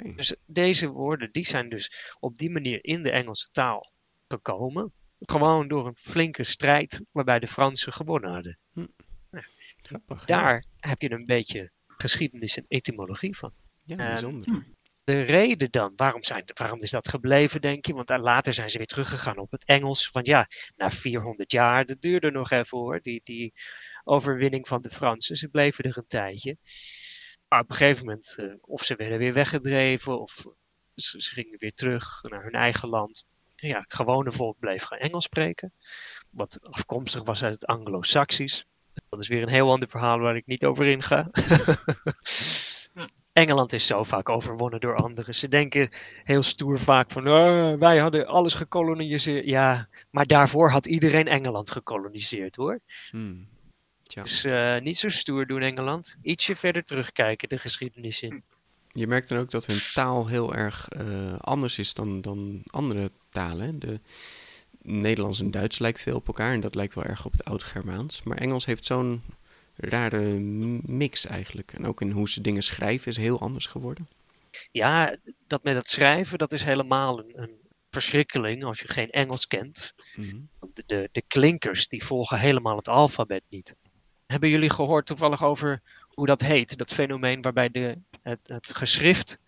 Dus 0.04 0.36
deze 0.46 0.88
woorden 0.88 1.32
die 1.32 1.46
zijn 1.46 1.70
dus 1.70 2.16
op 2.20 2.36
die 2.36 2.50
manier 2.50 2.84
in 2.84 3.04
de 3.04 3.12
Engelse 3.12 3.48
taal 3.51 3.92
gekomen. 4.27 4.94
Gewoon 5.20 5.68
door 5.68 5.88
een 5.88 5.96
flinke 5.96 6.44
strijd 6.44 7.06
waarbij 7.12 7.39
de 7.39 7.48
Fransen 7.48 7.94
gewonnen 7.94 8.32
hadden. 8.32 8.58
Hm. 8.74 8.86
Grappig, 9.82 10.25
daar 10.25 10.66
heb 10.80 11.01
je 11.01 11.12
een 11.12 11.25
beetje 11.25 11.72
geschiedenis 11.88 12.58
en 12.58 12.66
etymologie 12.68 13.38
van. 13.38 13.54
Ja, 13.86 13.96
bijzonder. 13.96 14.54
Hm. 14.54 14.62
De 15.04 15.22
reden 15.22 15.72
dan, 15.72 15.94
waarom, 15.96 16.24
zijn, 16.24 16.44
waarom 16.54 16.82
is 16.82 16.89
dat 16.89 17.08
gebleven, 17.08 17.62
denk 17.62 17.86
je? 17.86 17.94
Want 17.94 18.10
later 18.10 18.54
zijn 18.54 18.70
ze 18.70 18.77
weer 18.77 18.88
teruggegaan 18.88 19.38
op 19.38 19.51
het 19.51 19.66
Engels. 19.66 20.10
Want 20.10 20.27
ja, 20.27 20.48
na 20.75 20.89
400 20.89 21.51
jaar, 21.51 21.86
dat 21.86 22.01
duurde 22.01 22.32
nog 22.32 22.51
even 22.51 22.77
hoor, 22.77 23.01
die, 23.01 23.22
die 23.24 23.54
overwinning 24.04 24.68
van 24.68 24.82
de 24.82 24.89
Fransen. 24.89 25.36
Ze 25.36 25.48
bleven 25.48 25.84
er 25.84 25.98
een 25.98 26.08
tijdje. 26.08 26.58
Maar 27.48 27.60
op 27.60 27.70
een 27.70 27.75
gegeven 27.75 28.06
moment, 28.06 28.38
uh, 28.39 28.54
of 28.62 28.84
ze 28.84 28.96
werden 28.96 29.18
weer 29.18 29.34
weggedreven, 29.34 30.22
of 30.22 30.46
ze, 30.96 31.22
gingen 31.22 31.60
weer 31.60 31.74
terug 31.74 32.22
naar 32.22 32.44
hun 32.44 32.54
eigen 32.54 32.89
land. 32.89 33.25
Ja, 33.56 33.80
het 33.80 33.94
gewone 33.94 34.32
volk 34.32 34.60
bleef 34.60 34.84
gaan 34.84 34.98
Engels 34.98 35.24
spreken, 35.24 35.72
wat 36.30 36.60
afkomstig 36.62 37.24
was 37.24 37.44
uit 37.44 37.54
het 37.54 37.66
Anglo-Saxisch. 37.66 38.66
Dat 39.10 39.20
is 39.20 39.27
weer 39.27 39.42
een 39.42 39.50
heel 39.50 39.72
ander 39.72 39.89
verhaal 39.89 40.20
waar 40.20 40.36
ik 40.36 40.46
niet 40.46 40.66
over 40.66 40.86
inga. 40.86 41.30
Engeland 43.34 43.74
is 43.74 43.86
zo 43.86 44.04
vaak 44.04 44.30
overwonnen 44.30 44.80
door 44.80 44.96
anderen. 44.96 45.36
Ze 45.36 45.48
denken 45.48 45.89
heel 46.24 46.44
stoer 46.44 46.80
vaak 46.80 47.12
van 47.12 47.27
oh, 47.27 47.80
wij 47.80 47.98
hadden 47.98 48.27
alles 48.27 48.54
gekoloniseerd. 48.54 49.46
Ja, 49.46 49.88
maar 50.10 50.25
daarvoor 50.25 50.72
had 50.72 50.86
iedereen 50.86 51.27
Engeland 51.27 51.72
gekoloniseerd 51.72 52.56
hoor. 52.56 52.80
Hmm. 53.10 53.48
Dus 54.14 54.46
uh, 54.46 54.80
niet 54.80 54.98
zo 54.98 55.10
stoer 55.10 55.46
doen 55.46 55.62
Engeland. 55.62 56.16
Ietsje 56.22 56.56
verder 56.56 56.84
terugkijken 56.84 57.50
de 57.50 57.58
geschiedenis 57.58 58.22
in. 58.22 58.44
Je 58.92 59.08
merkt 59.08 59.30
dan 59.30 59.40
ook 59.40 59.52
dat 59.52 59.66
hun 59.66 59.80
taal 59.94 60.28
heel 60.28 60.56
erg 60.56 60.88
uh, 60.98 61.40
anders 61.40 61.80
is 61.80 61.94
dan, 61.94 62.22
dan 62.22 62.62
andere 62.66 63.12
talen. 63.30 63.80
De 63.80 64.00
Nederlands 64.82 65.40
en 65.40 65.52
Duits 65.52 65.80
lijkt 65.80 66.02
veel 66.02 66.16
op 66.16 66.28
elkaar 66.28 66.54
en 66.54 66.60
dat 66.60 66.76
lijkt 66.76 66.96
wel 66.96 67.04
erg 67.04 67.26
op 67.26 67.32
het 67.32 67.44
Oud-Germaans. 67.44 68.24
Maar 68.24 68.38
Engels 68.38 68.66
heeft 68.66 68.86
zo'n 68.86 69.22
rare 69.76 70.22
mix 70.86 71.26
eigenlijk. 71.26 71.74
En 71.74 71.86
ook 71.86 72.02
in 72.02 72.12
hoe 72.12 72.30
ze 72.30 72.42
dingen 72.42 72.64
schrijven 72.64 73.12
is 73.12 73.18
heel 73.18 73.40
anders 73.40 73.66
geworden. 73.66 74.08
Ja, 74.72 75.16
dat 75.48 75.64
met 75.64 75.76
het 75.76 75.90
schrijven, 75.90 76.38
dat 76.38 76.54
is 76.54 76.64
helemaal 76.64 77.20
een, 77.20 77.32
een 77.36 77.56
verschrikkeling 77.90 78.64
als 78.64 78.80
je 78.80 78.88
geen 78.88 79.10
Engels 79.10 79.48
kent. 79.48 79.94
Mm 80.16 80.30
-hmm. 80.30 80.50
de, 80.74 80.84
de, 80.86 81.10
de 81.12 81.24
klinkers 81.28 81.88
die 81.88 82.04
volgen 82.04 82.40
helemaal 82.40 82.76
het 82.76 82.88
alfabet 82.88 83.44
niet. 83.50 83.76
Hebben 84.27 84.50
jullie 84.50 84.69
gehoord 84.69 85.05
toevallig 85.05 85.43
over 85.43 85.81
hoe 86.07 86.25
dat 86.25 86.41
heet? 86.41 86.77
Dat 86.77 86.93
fenomeen 86.93 87.41
waarbij 87.41 87.69
de, 87.69 87.98
het, 88.22 88.39
het 88.43 88.75
geschrift 88.75 89.39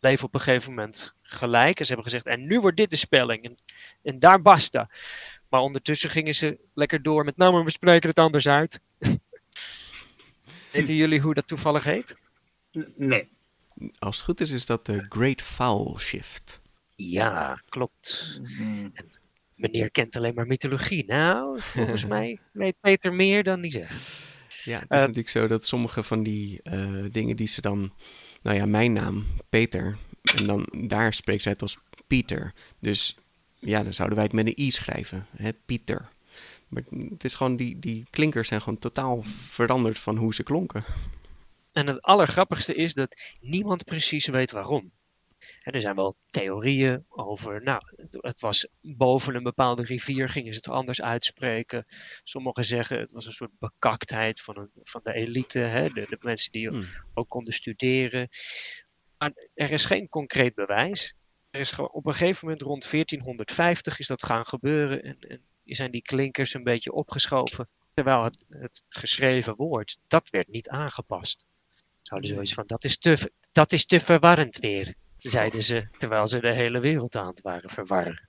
bleef 0.00 0.22
op 0.22 0.34
een 0.34 0.40
gegeven 0.40 0.74
moment 0.74 1.14
gelijk. 1.22 1.78
En 1.78 1.86
ze 1.86 1.92
hebben 1.92 2.10
gezegd, 2.10 2.26
en 2.26 2.46
nu 2.46 2.60
wordt 2.60 2.76
dit 2.76 2.90
de 2.90 2.96
spelling. 2.96 3.44
En, 3.44 3.56
en 4.02 4.18
daar 4.18 4.42
basta. 4.42 4.90
Maar 5.48 5.60
ondertussen 5.60 6.10
gingen 6.10 6.34
ze 6.34 6.58
lekker 6.74 7.02
door 7.02 7.24
met, 7.24 7.36
nou, 7.36 7.52
maar 7.52 7.64
we 7.64 7.70
spreken 7.70 8.08
het 8.08 8.18
anders 8.18 8.48
uit. 8.48 8.80
Weten 10.72 10.94
jullie 10.94 11.20
hoe 11.20 11.34
dat 11.34 11.48
toevallig 11.48 11.84
heet? 11.84 12.16
Nee. 12.96 13.28
Als 13.98 14.16
het 14.16 14.24
goed 14.24 14.40
is, 14.40 14.50
is 14.50 14.66
dat 14.66 14.86
de 14.86 15.06
Great 15.08 15.42
Foul 15.42 15.98
Shift. 15.98 16.60
Ja, 16.96 17.62
klopt. 17.68 18.40
Mm 18.42 18.92
meneer 19.62 19.90
kent 19.90 20.16
alleen 20.16 20.34
maar 20.34 20.46
mythologie. 20.46 21.04
Nou, 21.04 21.60
volgens 21.60 22.06
mij 22.16 22.38
weet 22.52 22.74
Peter 22.80 23.14
meer 23.14 23.42
dan 23.42 23.60
hij 23.60 23.70
zegt. 23.70 24.30
Ja, 24.64 24.78
het 24.78 24.90
is 24.90 24.96
uh, 24.96 25.00
natuurlijk 25.00 25.28
zo 25.28 25.46
dat 25.46 25.66
sommige 25.66 26.02
van 26.02 26.22
die 26.22 26.60
uh, 26.64 27.04
dingen 27.10 27.36
die 27.36 27.46
ze 27.46 27.60
dan... 27.60 27.92
Nou 28.42 28.56
ja, 28.56 28.66
mijn 28.66 28.92
naam, 28.92 29.24
Peter. 29.48 29.96
En 30.36 30.46
dan 30.46 30.68
daar 30.86 31.14
spreekt 31.14 31.42
zij 31.42 31.52
het 31.52 31.62
als 31.62 31.78
Pieter. 32.06 32.52
Dus 32.78 33.16
ja, 33.58 33.82
dan 33.82 33.94
zouden 33.94 34.16
wij 34.16 34.26
het 34.26 34.34
met 34.34 34.46
een 34.46 34.64
i 34.64 34.70
schrijven. 34.70 35.26
Hè? 35.36 35.50
Pieter. 35.66 36.08
Maar 36.68 36.82
het 37.10 37.24
is 37.24 37.34
gewoon, 37.34 37.56
die, 37.56 37.78
die 37.78 38.06
klinkers 38.10 38.48
zijn 38.48 38.62
gewoon 38.62 38.78
totaal 38.78 39.22
veranderd 39.48 39.98
van 39.98 40.16
hoe 40.16 40.34
ze 40.34 40.42
klonken. 40.42 40.84
En 41.72 41.86
het 41.86 42.02
allergrappigste 42.02 42.74
is 42.74 42.94
dat 42.94 43.16
niemand 43.40 43.84
precies 43.84 44.26
weet 44.26 44.50
waarom. 44.50 44.92
En 45.62 45.72
er 45.72 45.80
zijn 45.80 45.96
wel 45.96 46.16
theorieën 46.30 47.04
over, 47.08 47.62
nou, 47.62 47.80
het, 48.10 48.40
was 48.40 48.68
boven 48.80 49.34
een 49.34 49.42
bepaalde 49.42 49.82
rivier, 49.82 50.28
gingen 50.28 50.52
ze 50.52 50.58
het 50.58 50.68
anders 50.68 51.02
uitspreken. 51.02 51.86
Sommigen 52.22 52.64
zeggen 52.64 52.98
het 52.98 53.12
was 53.12 53.26
een 53.26 53.32
soort 53.32 53.58
bekaktheid 53.58 54.40
van, 54.40 54.58
een, 54.58 54.70
van 54.82 55.00
de 55.04 55.12
elite, 55.12 55.58
hè, 55.58 55.88
de, 55.88 56.06
de 56.08 56.18
mensen 56.20 56.52
die 56.52 56.68
Hmm. 56.68 56.86
ook 57.14 57.28
konden 57.28 57.54
studeren. 57.54 58.28
Maar 59.18 59.32
er 59.54 59.70
is 59.70 59.84
geen 59.84 60.08
concreet 60.08 60.54
bewijs. 60.54 61.14
Er 61.50 61.60
is 61.60 61.78
op 61.78 62.06
een 62.06 62.14
gegeven 62.14 62.40
moment 62.42 62.62
rond 62.62 62.90
1450 62.90 63.98
is 63.98 64.06
dat 64.06 64.22
gaan 64.22 64.46
gebeuren 64.46 65.02
en, 65.02 65.16
en 65.20 65.42
zijn 65.64 65.90
die 65.90 66.02
klinkers 66.02 66.54
een 66.54 66.62
beetje 66.62 66.92
opgeschoven. 66.92 67.68
Terwijl 67.94 68.24
het, 68.24 68.46
het 68.48 68.84
geschreven 68.88 69.56
woord, 69.56 69.98
dat 70.06 70.30
werd 70.30 70.48
niet 70.48 70.68
aangepast. 70.68 71.46
Ze 72.02 72.12
hadden 72.12 72.28
zoiets 72.28 72.54
van, 72.54 72.66
dat 72.66 72.84
is 72.84 72.98
te, 72.98 73.32
dat 73.52 73.72
is 73.72 73.86
te 73.86 74.00
verwarrend 74.00 74.58
weer, 74.58 74.94
zeiden 75.22 75.62
ze, 75.62 75.86
terwijl 75.98 76.28
ze 76.28 76.40
de 76.40 76.54
hele 76.54 76.80
wereld 76.80 77.16
aan 77.16 77.26
het 77.26 77.40
waren 77.40 77.70
verwarren. 77.70 78.28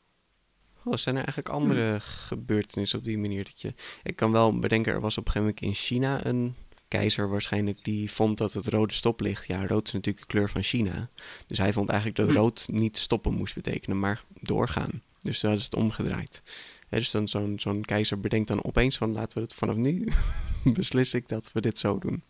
Oh, 0.86 0.94
zijn 0.94 1.16
er 1.16 1.24
eigenlijk 1.24 1.56
andere 1.56 2.00
gebeurtenissen 2.00 3.00
op 3.00 3.06
die 3.06 3.18
manier 3.18 3.44
dat 3.44 3.62
je... 3.62 3.74
Ik 4.04 4.16
kan 4.16 4.32
wel 4.32 4.60
bedenken, 4.60 4.94
er 4.94 5.02
was 5.02 5.18
op 5.18 5.26
een 5.26 5.32
gegeven 5.32 5.56
moment 5.56 5.80
in 5.80 5.86
China 5.86 6.26
een 6.26 6.56
keizer 6.88 7.30
waarschijnlijk 7.30 7.84
die 7.84 8.12
vond 8.12 8.38
dat 8.38 8.54
het 8.54 8.68
rode 8.68 8.94
stoplicht... 8.94 9.48
Ja, 9.48 9.68
rood 9.68 9.88
is 9.88 9.94
natuurlijk 9.94 10.26
de 10.26 10.34
kleur 10.34 10.50
van 10.50 10.64
China. 10.64 11.10
Dus 11.48 11.58
hij 11.58 11.74
vond 11.74 11.90
eigenlijk 11.90 12.20
dat 12.20 12.36
rood 12.36 12.66
niet 12.72 12.98
stoppen 12.98 13.34
moest 13.34 13.56
betekenen, 13.56 14.00
maar 14.00 14.24
doorgaan. 14.40 15.02
Dus 15.22 15.42
hadden 15.42 15.60
ze 15.60 15.66
het 15.66 15.76
omgedraaid. 15.76 16.42
Dus 16.90 17.12
dan 17.12 17.28
zo'n 17.28 17.60
zo'n 17.60 17.86
keizer 17.86 18.20
bedenkt 18.20 18.48
dan 18.48 18.64
opeens 18.64 18.98
van 18.98 19.12
laten 19.12 19.38
we 19.38 19.44
het 19.44 19.54
vanaf 19.54 19.76
nu 19.76 20.08
beslis 20.74 21.14
ik 21.14 21.28
dat 21.28 21.52
we 21.54 21.62
dit 21.62 21.80
zo 21.80 22.00
doen. 22.00 22.24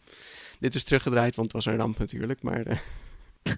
Dit 0.60 0.76
is 0.76 0.84
teruggedraaid, 0.84 1.36
want 1.36 1.48
het 1.54 1.64
was 1.64 1.74
een 1.74 1.80
ramp 1.80 1.98
natuurlijk, 1.98 2.42
maar... 2.42 2.66
eh, 2.66 2.78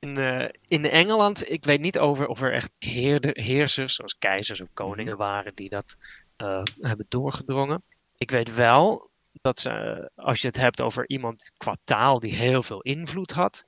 In, 0.00 0.18
eh, 0.18 0.48
in 0.68 0.84
Engeland, 0.84 1.50
ik 1.50 1.64
weet 1.64 1.80
niet 1.80 1.98
over 1.98 2.26
of 2.26 2.40
er 2.42 2.52
echt 2.52 2.70
heerde, 2.78 3.30
heersers, 3.32 3.94
zoals 3.94 4.18
keizers 4.18 4.60
of 4.60 4.68
koningen 4.74 5.16
waren, 5.16 5.52
die 5.54 5.68
dat 5.68 5.96
eh, 6.36 6.62
hebben 6.80 7.06
doorgedrongen. 7.08 7.82
Ik 8.16 8.30
weet 8.30 8.54
wel 8.54 9.10
dat 9.42 9.58
ze, 9.58 9.70
eh, 9.70 10.24
als 10.24 10.40
je 10.40 10.46
het 10.46 10.56
hebt 10.56 10.80
over 10.80 11.08
iemand 11.08 11.50
qua 11.56 11.76
taal 11.84 12.18
die 12.18 12.34
heel 12.34 12.62
veel 12.62 12.80
invloed 12.80 13.30
had, 13.30 13.64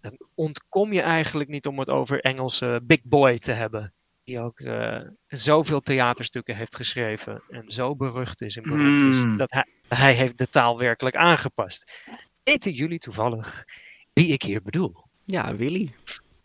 dan 0.00 0.18
ontkom 0.34 0.92
je 0.92 1.00
eigenlijk 1.00 1.48
niet 1.48 1.66
om 1.66 1.78
het 1.78 1.90
over 1.90 2.20
Engelse 2.20 2.80
Big 2.82 3.02
Boy 3.02 3.38
te 3.38 3.52
hebben. 3.52 3.92
Die 4.24 4.40
ook 4.40 4.60
eh, 4.60 5.00
zoveel 5.26 5.80
theaterstukken 5.80 6.56
heeft 6.56 6.76
geschreven 6.76 7.42
en 7.50 7.70
zo 7.70 7.96
berucht 7.96 8.42
is 8.42 8.56
en 8.56 9.06
is, 9.08 9.24
Mm. 9.24 9.36
dat 9.36 9.52
hij, 9.52 9.66
hij 9.88 10.12
heeft 10.14 10.38
de 10.38 10.48
taal 10.48 10.78
werkelijk 10.78 11.16
aangepast. 11.16 12.08
Weten 12.46 12.72
jullie 12.72 12.98
toevallig 12.98 13.64
wie 14.12 14.28
ik 14.28 14.42
hier 14.42 14.62
bedoel? 14.62 14.94
Ja, 15.24 15.56
Willy. 15.56 15.90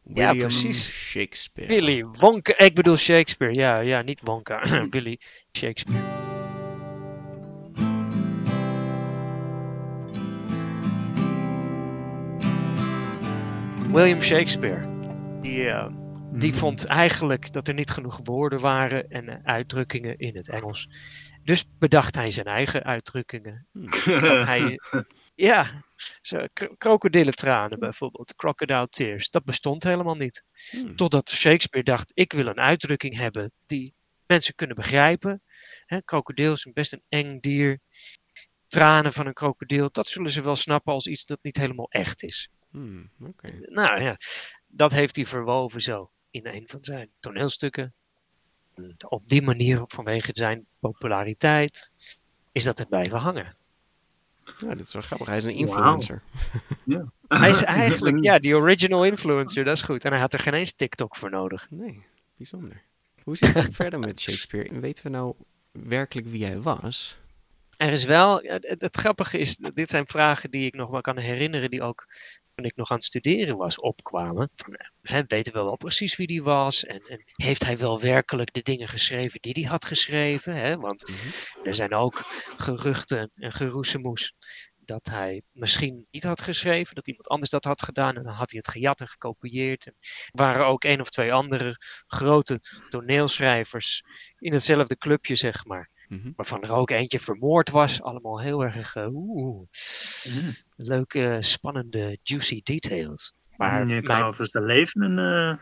Ja, 0.03 0.13
William 0.13 0.37
precies. 0.37 0.89
Shakespeare. 0.89 1.73
Willy 1.73 2.05
Wonka. 2.05 2.57
Ik 2.57 2.75
bedoel 2.75 2.97
Shakespeare. 2.97 3.53
Ja, 3.53 3.79
ja 3.79 4.01
niet 4.01 4.21
Wonka. 4.23 4.61
Willy 4.89 5.19
Shakespeare. 5.51 6.03
William 13.91 14.21
Shakespeare. 14.21 14.87
Die, 15.41 15.67
eh, 15.69 15.87
die 16.31 16.53
vond 16.53 16.85
eigenlijk 16.85 17.53
dat 17.53 17.67
er 17.67 17.73
niet 17.73 17.89
genoeg 17.89 18.19
woorden 18.23 18.59
waren 18.59 19.09
en 19.09 19.29
eh, 19.29 19.35
uitdrukkingen 19.43 20.17
in 20.17 20.35
het 20.35 20.49
Engels. 20.49 20.89
Dus 21.43 21.65
bedacht 21.79 22.15
hij 22.15 22.31
zijn 22.31 22.45
eigen 22.45 22.83
uitdrukkingen. 22.83 23.65
Dat 24.05 24.41
hij, 24.41 24.79
ja, 25.41 25.83
krokodillentranen 26.77 27.79
bijvoorbeeld, 27.79 28.35
crocodile 28.35 28.87
tears, 28.89 29.29
dat 29.29 29.43
bestond 29.43 29.83
helemaal 29.83 30.15
niet. 30.15 30.43
Hmm. 30.69 30.95
Totdat 30.95 31.29
Shakespeare 31.29 31.85
dacht, 31.85 32.11
ik 32.13 32.33
wil 32.33 32.47
een 32.47 32.59
uitdrukking 32.59 33.17
hebben 33.17 33.51
die 33.65 33.93
mensen 34.25 34.55
kunnen 34.55 34.75
begrijpen. 34.75 35.41
Hè, 35.85 36.01
krokodil 36.01 36.51
is 36.51 36.67
best 36.73 36.93
een 36.93 37.03
eng 37.09 37.39
dier. 37.39 37.79
Tranen 38.67 39.13
van 39.13 39.25
een 39.25 39.33
krokodil, 39.33 39.89
dat 39.91 40.07
zullen 40.07 40.29
ze 40.29 40.41
wel 40.41 40.55
snappen 40.55 40.93
als 40.93 41.07
iets 41.07 41.25
dat 41.25 41.39
niet 41.41 41.57
helemaal 41.57 41.89
echt 41.89 42.23
is. 42.23 42.49
Hmm. 42.69 43.11
Nou 43.61 44.01
ja, 44.01 44.17
dat 44.67 44.91
heeft 44.91 45.15
hij 45.15 45.25
verwoven 45.25 45.81
zo 45.81 46.11
in 46.29 46.47
een 46.47 46.67
van 46.67 46.83
zijn 46.83 47.09
toneelstukken. 47.19 47.93
En 48.75 48.95
Op 49.07 49.27
die 49.27 49.41
manier, 49.41 49.83
vanwege 49.87 50.31
zijn 50.33 50.65
populariteit, 50.79 51.91
is 52.51 52.63
dat 52.63 52.79
er 52.79 52.85
blijven 52.87 53.19
hangen. 53.19 53.57
Ja, 54.57 54.75
dit 54.75 54.87
is 54.87 54.93
wel 54.93 55.01
grappig. 55.01 55.27
Hij 55.27 55.37
is 55.37 55.43
een 55.43 55.53
influencer. 55.53 56.21
Hij 57.27 57.49
is 57.49 57.63
eigenlijk, 57.83 58.23
ja, 58.23 58.39
die 58.39 58.55
original 58.55 59.05
influencer, 59.05 59.63
dat 59.63 59.77
is 59.77 59.83
goed. 59.83 60.05
En 60.05 60.11
hij 60.11 60.19
had 60.19 60.33
er 60.33 60.39
geen 60.39 60.53
eens 60.53 60.73
TikTok 60.73 61.15
voor 61.15 61.29
nodig. 61.29 61.67
Nee, 61.69 62.03
bijzonder. 62.37 62.81
Hoe 63.23 63.37
zit 63.37 63.53
het 63.53 63.75
verder 63.75 63.99
met 63.99 64.21
Shakespeare? 64.21 64.79
Weten 64.79 65.03
we 65.03 65.09
nou 65.09 65.33
werkelijk 65.71 66.27
wie 66.27 66.45
hij 66.45 66.61
was? 66.61 67.19
Er 67.77 67.91
is 67.91 68.03
wel, 68.03 68.41
het 68.61 68.97
grappige 68.97 69.37
is, 69.37 69.55
dit 69.55 69.89
zijn 69.89 70.07
vragen 70.07 70.51
die 70.51 70.65
ik 70.65 70.73
nog 70.73 70.89
wel 70.89 71.01
kan 71.01 71.17
herinneren, 71.17 71.69
die 71.69 71.81
ook 71.81 72.07
toen 72.61 72.69
ik 72.69 72.77
nog 72.77 72.89
aan 72.89 72.97
het 72.97 73.05
studeren 73.05 73.57
was 73.57 73.79
opkwamen. 73.79 74.49
Van, 74.55 74.75
hè, 75.01 75.23
weten 75.27 75.53
we 75.53 75.63
wel 75.63 75.77
precies 75.77 76.15
wie 76.15 76.27
die 76.27 76.43
was? 76.43 76.85
En, 76.85 77.01
en 77.07 77.23
heeft 77.31 77.65
hij 77.65 77.77
wel 77.77 77.99
werkelijk 77.99 78.53
de 78.53 78.61
dingen 78.61 78.87
geschreven 78.87 79.41
die 79.41 79.53
hij 79.53 79.71
had 79.71 79.85
geschreven? 79.85 80.55
Hè? 80.55 80.77
Want 80.77 81.11
er 81.63 81.75
zijn 81.75 81.93
ook 81.93 82.25
geruchten 82.57 83.31
en 83.35 83.51
geroezemoes 83.51 84.33
dat 84.85 85.05
hij 85.05 85.41
misschien 85.51 86.07
niet 86.11 86.23
had 86.23 86.41
geschreven, 86.41 86.95
dat 86.95 87.07
iemand 87.07 87.27
anders 87.27 87.49
dat 87.49 87.63
had 87.63 87.81
gedaan 87.81 88.15
en 88.15 88.23
dan 88.23 88.33
had 88.33 88.51
hij 88.51 88.59
het 88.63 88.71
gejat 88.71 88.99
en 88.99 89.07
gekopieerd. 89.07 89.85
En 89.85 89.95
er 89.99 90.29
waren 90.31 90.65
ook 90.65 90.83
één 90.83 90.99
of 90.99 91.09
twee 91.09 91.33
andere 91.33 91.75
grote 92.07 92.59
toneelschrijvers 92.89 94.03
in 94.37 94.53
hetzelfde 94.53 94.97
clubje, 94.97 95.35
zeg 95.35 95.65
maar 95.65 95.89
Mhm. 96.11 96.31
waarvan 96.35 96.63
er 96.63 96.71
ook 96.71 96.89
eentje 96.89 97.19
vermoord 97.19 97.69
was. 97.69 98.01
Allemaal 98.01 98.41
heel 98.41 98.63
erg 98.63 98.95
uh, 98.95 99.07
oeh, 99.13 99.67
leuke, 100.75 101.37
spannende, 101.39 102.17
juicy 102.23 102.61
details. 102.63 103.33
Maar 103.57 103.87
je 103.87 104.01
kan 104.01 104.15
mijn, 104.15 104.27
over 104.27 104.47
zijn 104.51 104.65
leven 104.65 105.01
een 105.01 105.19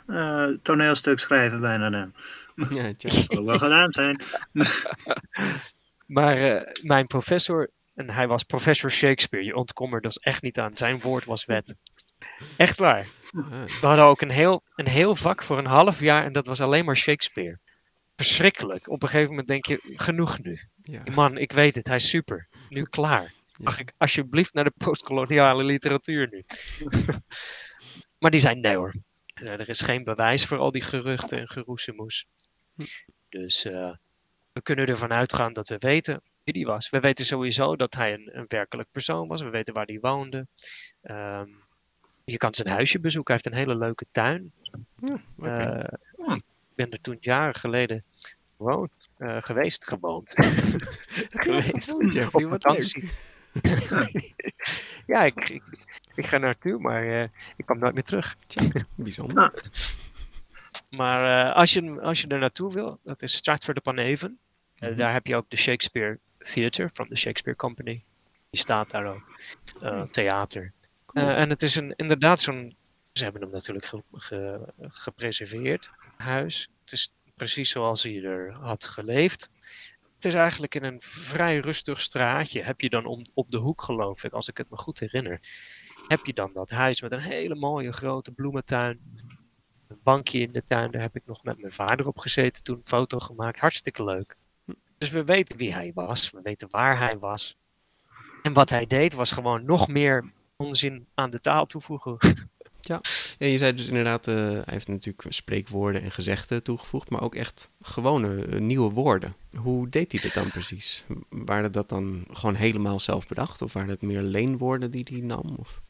eh, 0.08 0.48
eh, 0.48 0.58
toneelstuk 0.64 1.20
schrijven 1.20 1.62
bijna 1.62 1.90
dan. 1.90 2.14
Ja, 2.78 2.94
tja. 2.98 3.10
Dat 3.10 3.26
zal 3.28 3.46
wel 3.46 3.58
gedaan 3.58 3.92
zijn. 3.92 4.24
maar 6.18 6.38
eh, 6.38 6.74
mijn 6.82 7.08
professor, 7.08 7.70
en 7.96 8.10
hij 8.10 8.28
was 8.28 8.44
professor 8.44 8.92
Shakespeare, 8.92 9.46
je 9.46 9.56
ontkom 9.56 9.94
er 9.94 10.02
dus 10.02 10.18
echt 10.18 10.42
niet 10.42 10.60
aan. 10.60 10.78
Zijn 10.78 11.00
woord 11.00 11.26
was 11.26 11.46
wet. 11.46 11.76
Echt 12.58 12.78
waar. 12.78 13.08
We 13.82 13.88
hadden 13.88 14.06
ook 14.06 14.22
een 14.22 14.30
heel, 14.30 14.64
een 14.76 14.88
heel 14.88 15.16
vak 15.16 15.44
voor 15.44 15.58
een 15.58 15.66
half 15.66 16.00
jaar 16.00 16.24
en 16.24 16.34
dat 16.34 16.46
was 16.46 16.62
alleen 16.62 16.86
maar 16.86 16.98
Shakespeare. 16.98 17.60
Verschrikkelijk. 18.20 18.90
Op 18.90 19.04
een 19.04 19.10
gegeven 19.10 19.30
moment 19.30 19.48
denk 19.48 19.66
je, 19.66 19.80
genoeg 19.96 20.40
nu. 20.42 20.60
ja. 20.82 21.04
Man, 21.14 21.38
ik 21.38 21.52
weet 21.52 21.76
het, 21.76 21.88
hij 21.88 21.96
is 21.96 22.10
super. 22.10 22.48
Nu 22.70 22.84
klaar. 22.84 23.34
Mag 23.58 23.80
ik 23.80 23.94
alsjeblieft 23.98 24.54
naar 24.54 24.64
de 24.64 24.74
postkoloniale 24.78 25.64
literatuur 25.64 26.28
nu? 26.32 26.44
maar 28.20 28.32
die 28.32 28.40
zijn 28.40 28.60
nee 28.60 28.76
hoor. 28.76 28.94
Eh, 29.34 29.48
Er 29.60 29.70
is 29.70 29.82
geen 29.82 30.04
bewijs 30.04 30.46
voor 30.46 30.58
al 30.58 30.72
die 30.72 30.82
geruchten 30.82 31.40
en 31.40 31.48
geroezemoes. 31.50 32.26
Dus 33.30 33.66
eh, 33.66 33.94
we 34.54 34.62
kunnen 34.62 34.86
ervan 34.86 35.12
uitgaan 35.14 35.54
dat 35.54 35.68
we 35.68 35.76
weten 35.78 36.22
wie 36.44 36.54
die 36.54 36.66
was. 36.66 36.90
We 36.90 37.00
weten 37.00 37.26
sowieso 37.26 37.76
dat 37.76 37.94
hij 37.94 38.14
een, 38.14 38.30
een 38.38 38.46
werkelijk 38.48 38.92
persoon 38.92 39.28
was. 39.28 39.42
We 39.42 39.50
weten 39.50 39.74
waar 39.74 39.86
hij 39.86 40.00
woonde. 40.02 40.48
Ehm, 41.02 41.50
je 42.26 42.38
kan 42.38 42.54
zijn 42.54 42.68
huisje 42.68 43.00
bezoeken. 43.00 43.34
Hij 43.34 43.42
heeft 43.44 43.56
een 43.56 43.66
hele 43.68 43.80
leuke 43.86 44.06
tuin. 44.12 44.52
Ik 45.42 46.44
ben 46.86 46.92
er 46.92 47.02
toen 47.02 47.18
jaren 47.20 47.56
geleden 47.56 48.04
gewoon, 48.58 48.90
eh, 49.18 49.38
geweest, 49.42 49.88
gewoond. 49.88 50.34
geweest. 51.46 51.94
Oh, 51.94 52.12
Jeffrey, 52.12 52.46
op 52.46 52.52
vakantie. 52.52 53.10
ja, 55.14 55.24
ik, 55.24 55.50
ik, 55.50 55.64
ik 56.16 56.26
ga 56.26 56.38
naartoe, 56.38 56.80
maar 56.80 57.04
eh, 57.22 57.28
ik 57.58 57.66
kwam 57.66 57.80
nooit 57.80 57.94
meer 57.94 58.04
terug. 58.04 58.36
Bijzonder. 58.96 59.54
Maar 60.90 61.48
eh, 61.50 61.56
als, 61.56 61.74
je, 61.74 62.02
als 62.02 62.22
je 62.22 62.28
er 62.28 62.40
naartoe 62.40 62.74
wil, 62.74 63.00
dat 63.04 63.22
is 63.22 63.34
Stratford 63.34 63.78
upon 63.78 64.00
Avon. 64.00 64.38
Eh, 64.76 64.90
Mhm. 64.90 64.98
daar 64.98 65.14
heb 65.14 65.28
je 65.28 65.36
ook 65.36 65.50
de 65.50 65.58
Shakespeare 65.58 66.20
Theatre 66.38 66.90
from 66.94 67.08
the 67.08 67.16
Shakespeare 67.16 67.58
Company. 67.58 68.04
Die 68.50 68.60
staat 68.60 68.90
daar 68.92 69.06
ook. 69.06 69.24
Eh, 69.82 70.02
theater. 70.02 70.72
Cool. 71.06 71.28
En 71.28 71.50
het 71.50 71.62
is 71.62 71.76
een, 71.76 71.94
inderdaad 71.96 72.42
zo'n. 72.42 72.76
Ze 73.20 73.26
hebben 73.26 73.42
hem 73.42 73.52
natuurlijk 73.52 73.86
ge, 73.86 74.04
ge- 74.12 74.74
gepreserveerd, 74.78 75.92
het 76.00 76.26
huis. 76.28 76.70
Het 76.82 76.92
is 76.92 77.14
precies 77.36 77.70
zoals 77.70 78.04
hij 78.04 78.24
er 78.24 78.52
had 78.54 78.84
geleefd. 78.84 79.50
Het 80.16 80.26
is 80.26 80.34
eigenlijk 80.34 80.76
in 80.76 80.84
een 80.84 81.02
vrij 81.02 81.60
rustig 81.60 82.02
straatje. 82.02 82.64
Heb 82.64 82.82
je 82.82 82.90
dan 82.90 83.06
om, 83.06 83.22
op 83.34 83.52
de 83.52 83.58
hoek, 83.58 83.82
geloof 83.82 84.24
ik, 84.24 84.32
als 84.34 84.48
ik 84.48 84.58
het 84.58 84.70
me 84.70 84.78
goed 84.78 85.00
herinner. 85.00 85.40
Heb 86.08 86.26
je 86.26 86.34
dan 86.34 86.54
dat 86.54 86.70
huis 86.70 87.02
met 87.02 87.12
een 87.12 87.20
hele 87.20 87.56
mooie 87.56 87.92
grote 87.92 88.32
bloementuin. 88.32 89.00
Een 89.88 90.00
bankje 90.04 90.40
in 90.40 90.52
de 90.52 90.64
tuin, 90.64 90.92
daar 90.92 91.02
heb 91.02 91.16
ik 91.16 91.26
nog 91.26 91.44
met 91.44 91.60
mijn 91.60 91.74
vader 91.74 92.08
op 92.08 92.20
gezeten 92.20 92.64
toen, 92.64 92.76
een 92.76 92.82
foto 92.88 93.20
gemaakt. 93.20 93.60
Hartstikke 93.60 94.04
leuk. 94.04 94.38
Dus 94.98 95.10
we 95.10 95.24
weten 95.24 95.58
wie 95.58 95.74
hij 95.74 95.92
was, 95.94 96.32
we 96.32 96.40
weten 96.44 96.68
waar 96.70 96.98
hij 96.98 97.18
was. 97.18 97.58
En 98.42 98.54
wat 98.54 98.70
hij 98.70 98.86
deed 98.86 99.14
was 99.14 99.32
gewoon 99.32 99.66
nog 99.66 99.88
meer 99.88 100.32
onzin 100.56 101.08
aan 101.14 101.30
de 101.30 101.40
taal 101.40 101.66
toevoegen. 101.66 102.18
Ja, 102.82 103.02
en 103.38 103.48
je 103.48 103.58
zei 103.58 103.74
dus 103.74 103.88
inderdaad, 103.88 104.28
uh, 104.28 104.36
hij 104.36 104.64
heeft 104.66 104.88
natuurlijk 104.88 105.34
spreekwoorden 105.34 106.02
en 106.02 106.12
gezegden 106.12 106.64
toegevoegd, 106.64 107.10
maar 107.10 107.22
ook 107.22 107.36
echt 107.36 107.70
gewone 107.82 108.46
uh, 108.46 108.60
nieuwe 108.60 108.92
woorden. 108.92 109.36
Hoe 109.56 109.90
deed 109.90 110.12
hij 110.12 110.22
dat 110.22 110.34
dan 110.34 110.52
precies? 110.52 111.06
Waren 111.30 111.72
dat 111.72 111.90
dan 111.90 112.26
gewoon 112.32 112.56
helemaal 112.56 113.00
zelf 113.00 113.28
bedacht 113.28 113.62
of 113.62 113.74
waren 113.74 113.90
het 113.90 114.02
meer 114.02 114.22
leenwoorden 114.22 114.92
die 114.92 115.08
hij 115.12 115.20
nam? 115.20 115.56
Of? 115.60 115.82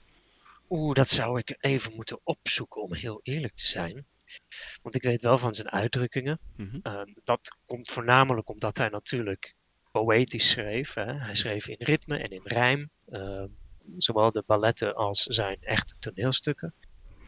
Oeh, 0.70 0.94
dat 0.94 1.10
zou 1.10 1.40
ik 1.40 1.58
even 1.60 1.96
moeten 1.96 2.20
opzoeken 2.24 2.82
om 2.82 2.94
heel 2.94 3.20
eerlijk 3.24 3.56
te 3.56 3.68
zijn. 3.68 4.06
Want 4.82 4.96
ik 4.96 5.04
weet 5.04 5.22
wel 5.22 5.38
van 5.38 5.54
zijn 5.54 5.70
uitdrukkingen. 5.70 6.40
Mhm. 6.56 6.80
Uh, 6.84 7.02
dat 7.24 7.56
komt 7.66 7.90
voornamelijk 7.90 8.50
omdat 8.50 8.78
hij 8.78 8.90
natuurlijk 8.90 9.54
poëtisch 9.92 10.50
schreef. 10.50 10.94
Hè. 10.94 11.14
Hij 11.14 11.36
schreef 11.36 11.68
in 11.68 11.76
ritme 11.80 12.18
en 12.18 12.30
in 12.30 12.42
rijm. 12.44 12.90
Uh, 13.10 13.44
zowel 13.98 14.32
de 14.32 14.44
balletten 14.46 14.96
als 14.96 15.24
zijn 15.24 15.58
echte 15.62 15.98
toneelstukken. 16.00 16.74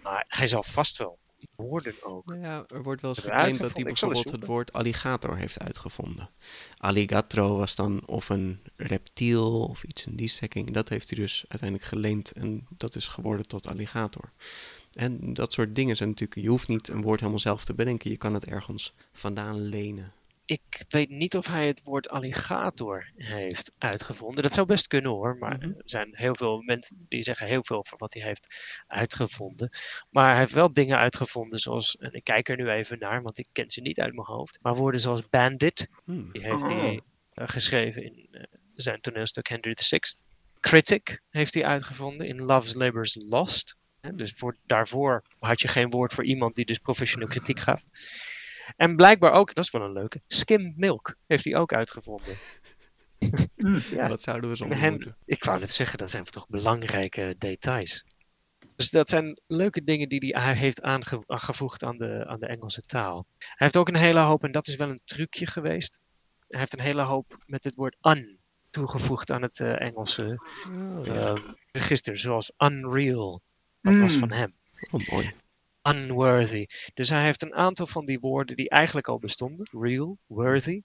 Maar 0.04 0.26
hij 0.28 0.48
zal 0.48 0.64
vast 0.64 0.98
wel 0.98 1.20
woorden 1.56 1.94
ook. 2.04 2.26
Nou 2.26 2.42
ja, 2.42 2.64
er 2.68 2.84
wordt 2.84 3.02
wel 3.02 3.10
eens 3.10 3.20
geclaimd 3.20 3.60
dat 3.60 3.74
hij 3.74 3.84
bijvoorbeeld 3.84 4.32
het 4.32 4.46
woord 4.46 4.74
alligator 4.74 5.38
heeft 5.38 5.60
uitgevonden. 5.60 6.30
Alligatro 6.78 7.58
was 7.58 7.76
dan 7.76 8.08
of 8.08 8.30
een 8.30 8.60
reptiel 8.76 9.62
of 9.62 9.84
iets 9.84 10.06
in 10.06 10.16
die 10.16 10.28
strekking. 10.28 10.74
Dat 10.74 10.90
heeft 10.90 11.10
hij 11.10 11.20
dus 11.20 11.46
uiteindelijk 11.48 11.90
geleend 11.90 12.32
en 12.32 12.68
dat 12.70 12.96
is 12.96 13.08
geworden 13.08 13.48
tot 13.48 13.68
alligator. 13.68 14.32
En 14.94 15.34
dat 15.34 15.54
soort 15.54 15.76
dingen 15.76 15.96
zijn 15.96 16.10
natuurlijk, 16.10 16.42
je 16.42 16.50
hoeft 16.50 16.68
niet 16.68 16.88
een 16.88 17.02
woord 17.02 17.20
helemaal 17.20 17.40
zelf 17.40 17.66
te 17.66 17.74
bedenken. 17.74 18.12
Je 18.12 18.18
kan 18.18 18.34
het 18.34 18.46
ergens 18.46 18.94
vandaan 19.14 19.62
lenen. 19.62 20.14
Ik 20.46 20.84
weet 20.90 21.10
niet 21.10 21.36
of 21.38 21.48
hij 21.48 21.68
het 21.68 21.84
woord 21.84 22.10
alligator 22.10 23.12
heeft 23.16 23.72
uitgevonden. 23.78 24.44
Dat 24.44 24.54
zou 24.54 24.68
best 24.68 24.88
kunnen 24.88 25.12
hoor, 25.12 25.38
maar 25.38 25.58
Mhm. 25.58 25.66
er 25.68 25.82
zijn 25.86 26.10
heel 26.12 26.36
veel 26.36 26.62
mensen 26.62 27.06
die 27.10 27.24
zeggen 27.24 27.48
heel 27.48 27.64
veel 27.64 27.86
van 27.88 27.98
wat 27.98 28.14
hij 28.14 28.24
heeft 28.24 28.48
uitgevonden. 28.88 29.70
Maar 30.10 30.30
hij 30.30 30.40
heeft 30.40 30.54
wel 30.54 30.74
dingen 30.74 30.98
uitgevonden 30.98 31.60
zoals, 31.60 31.98
en 31.98 32.14
ik 32.14 32.24
kijk 32.24 32.50
er 32.50 32.58
nu 32.58 32.70
even 32.70 33.00
naar, 33.00 33.22
want 33.22 33.38
ik 33.38 33.48
ken 33.52 33.70
ze 33.70 33.82
niet 33.82 34.00
uit 34.00 34.14
mijn 34.14 34.28
hoofd. 34.28 34.60
Maar 34.62 34.76
woorden 34.76 35.02
zoals 35.02 35.30
bandit, 35.30 35.88
Hmm. 36.04 36.32
die 36.32 36.42
heeft 36.42 36.68
hij 36.68 36.94
uh, 37.34 37.48
geschreven 37.48 38.04
in 38.04 38.28
uh, 38.32 38.44
zijn 38.76 39.02
toneelstuk 39.02 39.48
Henry 39.48 39.76
VI. 39.80 40.00
Critic 40.60 41.22
heeft 41.30 41.54
hij 41.54 41.66
uitgevonden 41.66 42.28
in 42.28 42.42
Love's 42.42 42.74
Labour's 42.74 43.16
Lost. 43.20 43.78
Hè, 44.02 44.16
dus 44.16 44.32
voor, 44.34 44.58
daarvoor 44.66 45.24
had 45.40 45.62
je 45.62 45.68
geen 45.68 45.90
woord 45.90 46.14
voor 46.14 46.26
iemand 46.26 46.56
die 46.56 46.66
dus 46.66 46.78
professioneel 46.78 47.28
kritiek 47.28 47.60
gaf. 47.60 47.84
En 48.76 48.96
blijkbaar 48.96 49.32
ook, 49.32 49.54
dat 49.56 49.64
is 49.64 49.72
wel 49.72 49.82
een 49.82 49.92
leuke, 49.92 50.22
skim 50.28 50.74
milk 50.76 51.16
heeft 51.28 51.44
hij 51.44 51.56
ook 51.56 51.74
uitgevonden. 51.74 52.36
ja. 53.96 54.08
Wat 54.08 54.22
zouden 54.22 54.50
we 54.50 54.56
zonder 54.56 54.78
En 54.84 54.92
moeten? 54.92 55.18
Ik 55.26 55.44
wou 55.44 55.60
net 55.60 55.72
zeggen, 55.72 55.98
dat 55.98 56.10
zijn 56.12 56.24
toch 56.24 56.48
belangrijke 56.48 57.36
details. 57.38 58.06
Dus 58.76 58.90
dat 58.90 59.10
zijn 59.10 59.42
leuke 59.48 59.84
dingen 59.84 60.10
die 60.10 60.38
hij 60.38 60.56
heeft 60.56 60.82
aange 60.82 61.24
aangevoegd 61.26 61.84
aan 61.84 61.98
de, 61.98 62.26
aan 62.28 62.40
de 62.40 62.48
Engelse 62.48 62.82
taal. 62.82 63.26
Hij 63.38 63.56
heeft 63.58 63.78
ook 63.78 63.88
een 63.88 63.96
hele 63.96 64.20
hoop, 64.20 64.44
en 64.44 64.52
dat 64.52 64.68
is 64.68 64.76
wel 64.76 64.90
een 64.90 65.02
trucje 65.04 65.48
geweest. 65.48 66.00
Hij 66.48 66.60
heeft 66.60 66.74
een 66.74 66.80
hele 66.80 67.02
hoop 67.02 67.38
met 67.46 67.64
het 67.64 67.76
woord 67.76 67.98
un 68.02 68.40
toegevoegd 68.70 69.32
aan 69.32 69.42
het 69.42 69.60
uh, 69.60 69.82
Engelse 69.82 70.42
Oh, 70.70 71.06
ja. 71.06 71.32
uh, 71.32 71.44
register, 71.72 72.18
zoals 72.18 72.52
unreal. 72.58 73.42
Dat 73.82 73.96
was 73.96 74.14
Mm. 74.14 74.20
van 74.20 74.32
hem. 74.32 74.56
Oh, 74.92 75.08
mooi. 75.08 75.32
Unworthy. 75.90 76.66
Dus 76.94 77.10
hij 77.10 77.24
heeft 77.24 77.42
een 77.42 77.54
aantal 77.56 77.88
van 77.88 78.06
die 78.06 78.20
woorden 78.20 78.56
die 78.56 78.70
eigenlijk 78.70 79.08
al 79.08 79.20
bestonden, 79.20 79.68
real, 79.72 80.18
worthy, 80.26 80.82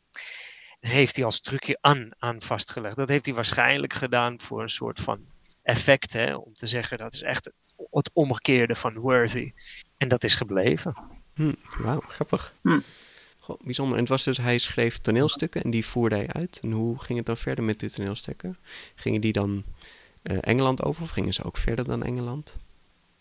heeft 0.81 1.17
hij 1.17 1.25
als 1.25 1.41
trucje 1.41 1.79
un 1.83 2.15
aan 2.19 2.43
vastgelegd. 2.43 2.97
Dat 2.97 3.09
heeft 3.09 3.27
hij 3.27 3.35
waarschijnlijk 3.35 3.93
gedaan 3.93 4.41
voor 4.41 4.63
een 4.63 4.69
soort 4.69 5.01
van 5.01 5.25
effect, 5.63 6.13
hè, 6.13 6.35
om 6.35 6.53
te 6.53 6.67
zeggen 6.67 6.99
dat 6.99 7.15
is 7.15 7.23
echt 7.23 7.53
het 7.91 8.11
omgekeerde 8.13 8.75
van 8.75 8.99
worthy. 8.99 9.53
En 9.97 10.09
dat 10.09 10.25
is 10.25 10.35
gebleven. 10.35 10.97
Hm, 11.35 11.53
Wauw, 11.79 12.01
grappig. 12.01 12.55
Hm. 12.63 12.81
Goh, 13.39 13.61
bijzonder. 13.65 13.95
En 13.95 14.01
het 14.01 14.09
was 14.09 14.25
dus, 14.25 14.37
hij 14.37 14.59
schreef 14.59 14.99
toneelstukken 14.99 15.63
en 15.63 15.71
die 15.71 15.87
voerde 15.87 16.17
hij 16.17 16.29
uit. 16.29 16.59
En 16.63 16.71
hoe 16.71 16.99
ging 16.99 17.19
het 17.19 17.27
dan 17.27 17.37
verder 17.37 17.65
met 17.65 17.81
die 17.81 17.91
toneelstukken? 17.91 18.59
Gingen 18.95 19.21
die 19.21 19.33
dan 19.33 19.65
uh, 20.23 20.39
Engeland 20.41 20.83
over 20.83 21.03
of 21.03 21.11
gingen 21.11 21.35
ze 21.35 21.43
ook 21.43 21.57
verder 21.57 21.85
dan 21.85 22.03
Engeland? 22.03 22.57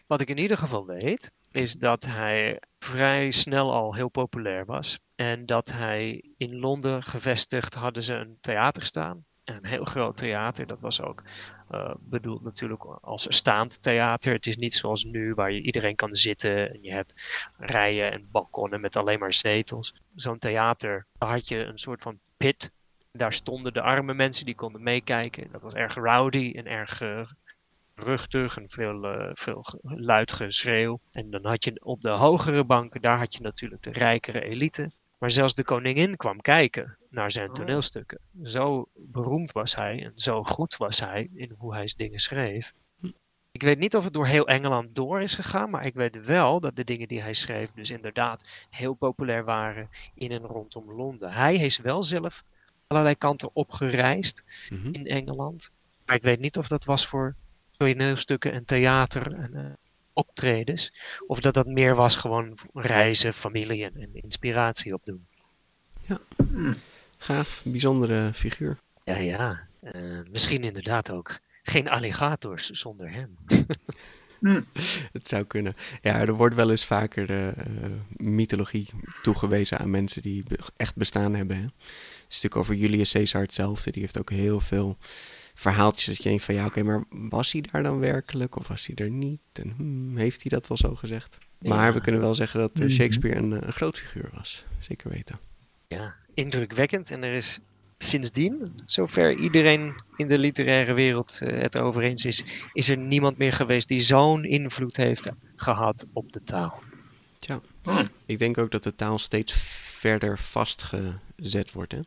Wat 0.07 0.21
ik 0.21 0.29
in 0.29 0.37
ieder 0.37 0.57
geval 0.57 0.85
weet, 0.85 1.31
is 1.55 1.73
dat 1.73 2.05
hij 2.05 2.59
vrij 2.79 3.31
snel 3.31 3.73
al 3.73 3.95
heel 3.95 4.09
populair 4.09 4.65
was. 4.65 4.99
En 5.15 5.45
dat 5.45 5.71
hij 5.71 6.23
in 6.37 6.59
Londen 6.59 7.03
gevestigd 7.03 7.73
hadden 7.73 8.03
ze 8.03 8.13
een 8.13 8.37
theater 8.41 8.85
staan. 8.85 9.25
Een 9.43 9.65
heel 9.65 9.83
groot 9.83 10.17
theater. 10.17 10.67
Dat 10.67 10.79
was 10.79 11.01
ook 11.01 11.23
uh, 11.71 11.93
bedoeld 11.99 12.43
natuurlijk 12.43 12.83
als 12.83 13.25
staand 13.29 13.81
theater. 13.81 14.33
Het 14.33 14.47
is 14.47 14.55
niet 14.55 14.73
zoals 14.73 15.03
nu 15.03 15.33
waar 15.33 15.51
je 15.51 15.61
iedereen 15.61 15.95
kan 15.95 16.15
zitten. 16.15 16.73
En 16.73 16.81
je 16.81 16.91
hebt 16.91 17.21
rijen 17.57 18.11
en 18.11 18.27
balkonnen 18.31 18.81
met 18.81 18.95
alleen 18.95 19.19
maar 19.19 19.33
zetels. 19.33 19.95
Zo'n 20.15 20.37
theater, 20.37 21.07
had 21.17 21.47
je 21.47 21.57
een 21.57 21.77
soort 21.77 22.01
van 22.01 22.19
pit. 22.37 22.71
Daar 23.11 23.33
stonden 23.33 23.73
de 23.73 23.81
arme 23.81 24.13
mensen 24.13 24.45
die 24.45 24.55
konden 24.55 24.83
meekijken. 24.83 25.51
Dat 25.51 25.61
was 25.61 25.73
erg 25.73 25.93
rowdy 25.93 26.53
en 26.55 26.67
erg 26.67 27.01
uh, 27.01 27.25
ruchtig 27.95 28.57
en 28.57 28.69
veel, 28.69 29.03
uh, 29.03 29.29
veel 29.33 29.65
luid 29.83 30.31
geschreeuw. 30.31 30.99
En 31.11 31.29
dan 31.29 31.45
had 31.45 31.63
je 31.63 31.81
op 31.83 32.01
de 32.01 32.09
hogere 32.09 32.63
banken, 32.63 33.01
daar 33.01 33.17
had 33.17 33.35
je 33.35 33.41
natuurlijk 33.41 33.83
de 33.83 33.91
rijkere 33.91 34.41
elite. 34.41 34.91
Maar 35.17 35.31
zelfs 35.31 35.55
de 35.55 35.63
koningin 35.63 36.15
kwam 36.15 36.41
kijken 36.41 36.97
naar 37.09 37.31
zijn 37.31 37.53
toneelstukken. 37.53 38.19
Zo 38.43 38.87
beroemd 38.95 39.51
was 39.51 39.75
hij 39.75 40.03
en 40.03 40.11
zo 40.15 40.43
goed 40.43 40.77
was 40.77 40.99
hij 40.99 41.29
in 41.33 41.51
hoe 41.57 41.73
hij 41.73 41.93
dingen 41.97 42.19
schreef. 42.19 42.73
Ik 43.51 43.61
weet 43.61 43.79
niet 43.79 43.95
of 43.95 44.03
het 44.03 44.13
door 44.13 44.27
heel 44.27 44.47
Engeland 44.47 44.95
door 44.95 45.21
is 45.21 45.35
gegaan, 45.35 45.69
maar 45.69 45.85
ik 45.85 45.93
weet 45.93 46.25
wel 46.25 46.59
dat 46.59 46.75
de 46.75 46.83
dingen 46.83 47.07
die 47.07 47.21
hij 47.21 47.33
schreef 47.33 47.71
dus 47.71 47.89
inderdaad 47.89 48.67
heel 48.69 48.93
populair 48.93 49.43
waren 49.43 49.89
in 50.13 50.31
en 50.31 50.41
rondom 50.41 50.91
Londen. 50.91 51.31
Hij 51.31 51.55
is 51.55 51.77
wel 51.77 52.03
zelf 52.03 52.43
allerlei 52.87 53.15
kanten 53.15 53.49
opgereisd 53.53 54.43
mm 54.69 54.81
-hmm. 54.81 54.93
in 54.93 55.07
Engeland. 55.07 55.71
Maar 56.05 56.15
ik 56.15 56.23
weet 56.23 56.39
niet 56.39 56.57
of 56.57 56.67
dat 56.67 56.85
was 56.85 57.07
voor 57.07 57.35
toneelstukken 57.77 58.51
en 58.51 58.65
theater 58.65 59.33
en 59.33 59.51
uh, 59.53 59.65
optredens. 60.13 60.93
Of 61.27 61.39
dat 61.39 61.53
dat 61.53 61.65
meer 61.65 61.95
was 61.95 62.15
gewoon 62.15 62.57
reizen, 62.73 63.33
familie 63.33 63.83
en, 63.83 63.95
en 63.95 64.09
inspiratie 64.13 64.93
opdoen. 64.93 65.27
Ja, 66.07 66.19
gaaf, 67.17 67.61
bijzondere 67.65 68.33
figuur. 68.33 68.77
Ja, 69.03 69.17
ja. 69.17 69.67
Uh, 69.81 70.19
misschien 70.31 70.63
inderdaad 70.63 71.11
ook 71.11 71.39
geen 71.63 71.89
alligators 71.89 72.69
zonder 72.69 73.11
hem. 73.11 73.37
Hmm. 74.39 74.65
Het 75.17 75.27
zou 75.27 75.43
kunnen. 75.43 75.75
Ja, 76.01 76.19
er 76.19 76.33
wordt 76.33 76.55
wel 76.55 76.69
eens 76.69 76.85
vaker 76.85 77.29
uh, 77.29 77.65
mythologie 78.17 78.87
toegewezen 79.21 79.77
aan 79.79 79.89
mensen 79.89 80.21
die 80.21 80.43
echt 80.75 80.95
bestaan 80.95 81.33
hebben. 81.33 81.55
Hè? 81.55 81.63
Het 81.63 81.73
is 82.29 82.41
natuurlijk 82.41 82.55
over 82.55 82.75
Julius 82.75 83.11
Caesar 83.11 83.41
hetzelfde. 83.41 83.91
Die 83.91 84.01
heeft 84.01 84.19
ook 84.19 84.29
heel 84.29 84.59
veel 84.59 84.97
verhaaltjes 85.55 86.05
dat 86.05 86.17
je 86.17 86.23
denkt 86.23 86.43
van 86.43 86.55
ja, 86.55 86.65
oké, 86.65 86.79
okay, 86.79 86.83
maar 86.93 87.03
was 87.09 87.51
hij 87.51 87.63
daar 87.71 87.83
dan 87.83 87.99
werkelijk 87.99 88.55
of 88.55 88.67
was 88.67 88.85
hij 88.85 88.95
er 88.95 89.09
niet? 89.11 89.39
En 89.53 89.73
hmm, 89.77 90.17
heeft 90.17 90.41
hij 90.41 90.51
dat 90.51 90.67
wel 90.67 90.77
zo 90.77 90.95
gezegd? 90.95 91.37
Maar 91.59 91.85
Ja. 91.85 91.93
we 91.93 92.01
kunnen 92.01 92.21
wel 92.21 92.35
zeggen 92.35 92.59
dat 92.59 92.79
uh, 92.79 92.89
Shakespeare 92.89 93.37
een, 93.37 93.51
een 93.51 93.73
groot 93.73 93.97
figuur 93.99 94.29
was. 94.33 94.63
Zeker 94.79 95.09
weten. 95.09 95.39
Ja, 95.87 96.15
indrukwekkend. 96.33 97.11
En 97.11 97.23
er 97.23 97.33
is 97.33 97.59
sindsdien, 97.97 98.81
zover 98.85 99.35
iedereen 99.35 100.01
in 100.15 100.27
de 100.27 100.37
literaire 100.37 100.93
wereld 100.93 101.39
uh, 101.43 101.61
het 101.61 101.77
over 101.77 102.03
eens 102.03 102.25
is, 102.25 102.43
is 102.73 102.89
er 102.89 102.97
niemand 102.97 103.37
meer 103.37 103.53
geweest 103.53 103.87
die 103.87 103.99
zo'n 103.99 104.43
invloed 104.45 104.97
heeft 104.97 105.31
gehad 105.55 106.05
op 106.13 106.31
de 106.31 106.43
taal. 106.43 106.83
Tja, 107.37 107.61
ik 108.25 108.39
denk 108.39 108.57
ook 108.57 108.71
dat 108.71 108.83
de 108.83 108.95
taal 108.95 109.19
steeds 109.19 109.53
verder 109.53 110.39
vastgezet 110.39 111.71
wordt. 111.71 111.91
Hè? 111.91 111.99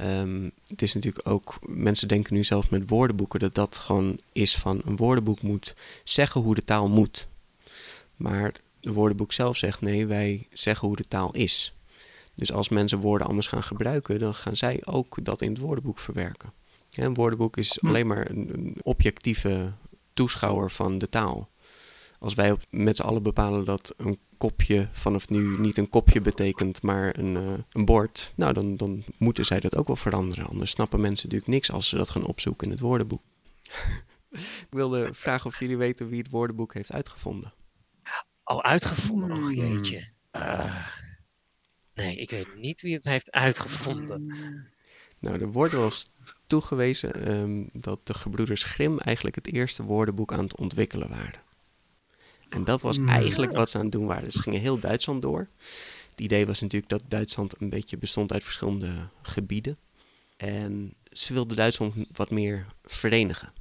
Um, 0.00 0.52
het 0.66 0.82
is 0.82 0.94
natuurlijk 0.94 1.28
ook, 1.28 1.58
mensen 1.66 2.08
denken 2.08 2.34
nu 2.34 2.44
zelfs 2.44 2.68
met 2.68 2.88
woordenboeken 2.88 3.40
dat 3.40 3.54
dat 3.54 3.76
gewoon 3.76 4.20
is 4.32 4.56
van 4.56 4.82
een 4.84 4.96
woordenboek 4.96 5.42
moet 5.42 5.74
zeggen 6.04 6.40
hoe 6.40 6.54
de 6.54 6.64
taal 6.64 6.88
moet. 6.88 7.28
Maar 8.16 8.44
het 8.80 8.94
woordenboek 8.94 9.32
zelf 9.32 9.56
zegt 9.56 9.80
nee, 9.80 10.06
wij 10.06 10.46
zeggen 10.52 10.88
hoe 10.88 10.96
de 10.96 11.08
taal 11.08 11.34
is. 11.34 11.74
Dus 12.34 12.52
als 12.52 12.68
mensen 12.68 12.98
woorden 13.00 13.26
anders 13.26 13.48
gaan 13.48 13.62
gebruiken, 13.62 14.18
dan 14.18 14.34
gaan 14.34 14.56
zij 14.56 14.80
ook 14.84 15.16
dat 15.24 15.42
in 15.42 15.48
het 15.50 15.58
woordenboek 15.58 15.98
verwerken. 15.98 16.52
Ja, 16.90 17.04
een 17.04 17.14
woordenboek 17.14 17.56
is 17.56 17.82
alleen 17.82 18.06
maar 18.06 18.30
een, 18.30 18.50
een 18.52 18.76
objectieve 18.82 19.72
toeschouwer 20.14 20.70
van 20.70 20.98
de 20.98 21.08
taal. 21.08 21.48
Als 22.18 22.34
wij 22.34 22.50
op, 22.52 22.60
met 22.70 22.96
z'n 22.96 23.02
allen 23.02 23.22
bepalen 23.22 23.64
dat 23.64 23.94
een 23.96 24.18
kopje 24.36 24.88
vanaf 24.92 25.28
nu 25.28 25.58
niet 25.58 25.76
een 25.76 25.88
kopje 25.88 26.20
betekent, 26.20 26.82
maar 26.82 27.18
een, 27.18 27.34
uh, 27.34 27.54
een 27.72 27.84
bord, 27.84 28.32
nou 28.36 28.52
dan, 28.52 28.76
dan 28.76 29.04
moeten 29.18 29.46
zij 29.46 29.60
dat 29.60 29.76
ook 29.76 29.86
wel 29.86 29.96
veranderen. 29.96 30.46
Anders 30.46 30.70
snappen 30.70 31.00
mensen 31.00 31.28
natuurlijk 31.28 31.52
niks 31.52 31.70
als 31.70 31.88
ze 31.88 31.96
dat 31.96 32.10
gaan 32.10 32.26
opzoeken 32.26 32.66
in 32.66 32.72
het 32.72 32.80
woordenboek. 32.80 33.22
Ik 34.30 34.66
wilde 34.70 35.14
vragen 35.14 35.46
of 35.46 35.58
jullie 35.58 35.76
weten 35.76 36.08
wie 36.08 36.18
het 36.18 36.30
woordenboek 36.30 36.74
heeft 36.74 36.92
uitgevonden. 36.92 37.52
Oh, 38.44 38.58
uitgevonden? 38.58 39.36
Oh 39.36 39.52
jeetje. 39.52 40.08
Uh, 40.32 40.86
nee, 41.94 42.16
ik 42.16 42.30
weet 42.30 42.56
niet 42.56 42.80
wie 42.80 42.94
het 42.94 43.04
heeft 43.04 43.30
uitgevonden. 43.30 44.26
Nou, 45.18 45.40
er 45.40 45.52
wordt 45.52 45.72
wel 45.72 45.84
eens 45.84 46.12
toegewezen 46.46 47.32
um, 47.32 47.68
dat 47.72 48.06
de 48.06 48.14
gebroeders 48.14 48.64
Grimm 48.64 48.98
eigenlijk 48.98 49.36
het 49.36 49.52
eerste 49.52 49.82
woordenboek 49.82 50.32
aan 50.32 50.44
het 50.44 50.56
ontwikkelen 50.56 51.08
waren. 51.08 51.45
En 52.48 52.64
dat 52.64 52.80
was 52.80 52.98
eigenlijk 52.98 53.52
wat 53.52 53.70
ze 53.70 53.76
aan 53.76 53.82
het 53.82 53.92
doen 53.92 54.06
waren. 54.06 54.32
Ze 54.32 54.42
gingen 54.42 54.60
heel 54.60 54.78
Duitsland 54.78 55.22
door. 55.22 55.48
Het 56.10 56.20
idee 56.20 56.46
was 56.46 56.60
natuurlijk 56.60 56.90
dat 56.90 57.02
Duitsland 57.08 57.60
een 57.60 57.70
beetje 57.70 57.98
bestond 57.98 58.32
uit 58.32 58.44
verschillende 58.44 59.08
gebieden. 59.22 59.78
En 60.36 60.94
ze 61.12 61.32
wilden 61.32 61.56
Duitsland 61.56 61.94
wat 62.12 62.30
meer 62.30 62.66
verenigen. 62.84 63.52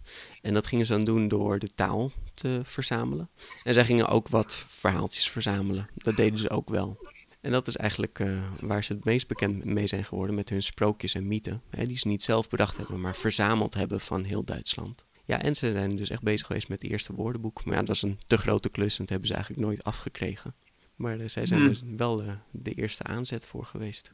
En 0.42 0.54
dat 0.54 0.68
gingen 0.68 0.86
ze 0.86 0.92
dan 0.92 1.04
doen 1.04 1.28
door 1.28 1.60
de 1.60 1.70
taal 1.76 2.12
te 2.34 2.62
verzamelen. 2.64 3.30
En 3.64 3.74
zij 3.74 3.86
gingen 3.86 4.08
ook 4.08 4.28
wat 4.28 4.66
verhaaltjes 4.68 5.30
verzamelen. 5.30 5.88
Dat 5.96 6.18
deden 6.18 6.40
ze 6.40 6.50
ook 6.50 6.70
wel. 6.70 6.98
En 7.42 7.52
dat 7.52 7.68
is 7.68 7.78
eigenlijk 7.78 8.20
uh, 8.20 8.44
waar 8.60 8.84
ze 8.84 8.94
het 8.94 9.06
meest 9.06 9.28
bekend 9.28 9.66
mee 9.66 9.88
zijn 9.88 10.04
geworden 10.04 10.36
met 10.36 10.50
hun 10.50 10.64
sprookjes 10.64 11.14
en 11.14 11.28
mythen. 11.28 11.62
Hè, 11.70 11.88
die 11.88 11.98
ze 11.98 12.08
niet 12.08 12.24
zelf 12.24 12.50
bedacht 12.50 12.78
hebben, 12.78 13.02
maar 13.02 13.16
verzameld 13.16 13.74
hebben 13.74 14.00
van 14.00 14.24
heel 14.24 14.44
Duitsland. 14.44 15.05
Ja, 15.26 15.42
en 15.42 15.56
ze 15.56 15.72
zijn 15.72 15.96
dus 15.96 16.10
echt 16.10 16.22
bezig 16.22 16.48
geweest 16.48 16.70
met 16.70 16.82
het 16.82 16.92
eerste 16.92 17.14
woordenboek. 17.14 17.66
Maar 17.66 17.76
ja, 17.76 17.82
dat 17.84 17.96
is 17.96 18.02
een 18.02 18.20
te 18.28 18.38
grote 18.38 18.70
klus 18.70 18.94
en 18.94 19.00
dat 19.00 19.10
hebben 19.10 19.28
ze 19.28 19.34
eigenlijk 19.34 19.66
nooit 19.66 19.84
afgekregen. 19.84 20.54
Maar 20.96 21.18
uh, 21.18 21.28
zij 21.28 21.46
zijn 21.46 21.60
Hmm. 21.60 21.70
dus 21.70 21.82
wel 21.98 22.24
uh, 22.24 22.32
de 22.52 22.74
eerste 22.74 23.04
aanzet 23.04 23.46
voor 23.46 23.66
geweest. 23.66 24.12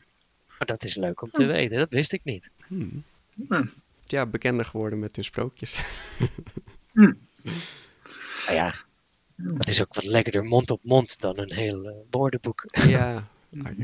Maar 0.57 0.67
dat 0.67 0.83
is 0.83 0.95
leuk 0.95 1.21
om 1.21 1.29
te 1.29 1.45
weten, 1.45 1.77
dat 1.77 1.91
wist 1.91 2.11
ik 2.13 2.23
niet. 2.23 2.49
Hmm. 2.67 3.03
Hmm. 3.47 3.69
Ja, 4.05 4.25
bekender 4.25 4.65
geworden 4.65 4.99
met 4.99 5.15
hun 5.15 5.25
sprookjes. 5.25 5.81
Nou 8.45 8.57
ja, 8.63 8.75
het 9.57 9.67
is 9.67 9.81
ook 9.81 9.93
wat 9.93 10.05
lekkerder 10.05 10.43
mond 10.43 10.69
op 10.69 10.83
mond 10.83 11.21
dan 11.21 11.39
een 11.39 11.53
heel 11.53 11.89
eh, 11.89 11.95
woordenboek. 12.09 12.65
ja. 12.87 13.27
Ah, 13.63 13.77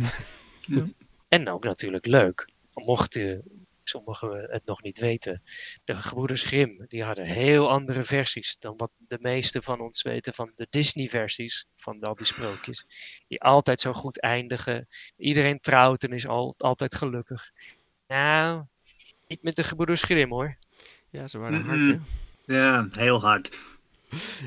ja. 0.65 0.87
En 1.27 1.49
ook 1.49 1.63
natuurlijk 1.63 2.05
leuk, 2.05 2.49
mochten 2.73 3.43
sommigen 3.89 4.47
het 4.49 4.65
nog 4.65 4.81
niet 4.81 4.97
weten. 4.97 5.41
De 5.83 5.95
gebroeders 5.95 6.41
Grimm, 6.41 6.85
die 6.87 7.03
hadden 7.03 7.25
heel 7.25 7.69
andere 7.69 8.03
versies 8.03 8.57
dan 8.59 8.73
wat 8.77 8.91
de 8.97 9.17
meeste 9.21 9.61
van 9.61 9.79
ons 9.79 10.01
weten 10.01 10.33
van 10.33 10.51
de 10.55 10.67
Disney-versies 10.69 11.67
van 11.75 11.99
al 11.99 12.15
die 12.15 12.25
sprookjes. 12.25 12.85
Die 13.27 13.41
altijd 13.41 13.81
zo 13.81 13.93
goed 13.93 14.21
eindigen. 14.21 14.87
Iedereen 15.17 15.59
trouwt 15.59 16.03
en 16.03 16.11
is 16.11 16.27
al, 16.27 16.53
altijd 16.57 16.95
gelukkig. 16.95 17.51
Nou, 18.07 18.63
niet 19.27 19.43
met 19.43 19.55
de 19.55 19.63
gebroeders 19.63 20.01
Grimm 20.01 20.31
hoor. 20.31 20.57
ja, 21.09 21.27
ze 21.27 21.37
waren 21.37 21.65
hard, 21.65 21.87
hè? 21.87 21.97
Ja, 22.45 22.87
heel 22.91 23.21
hard. 23.21 23.57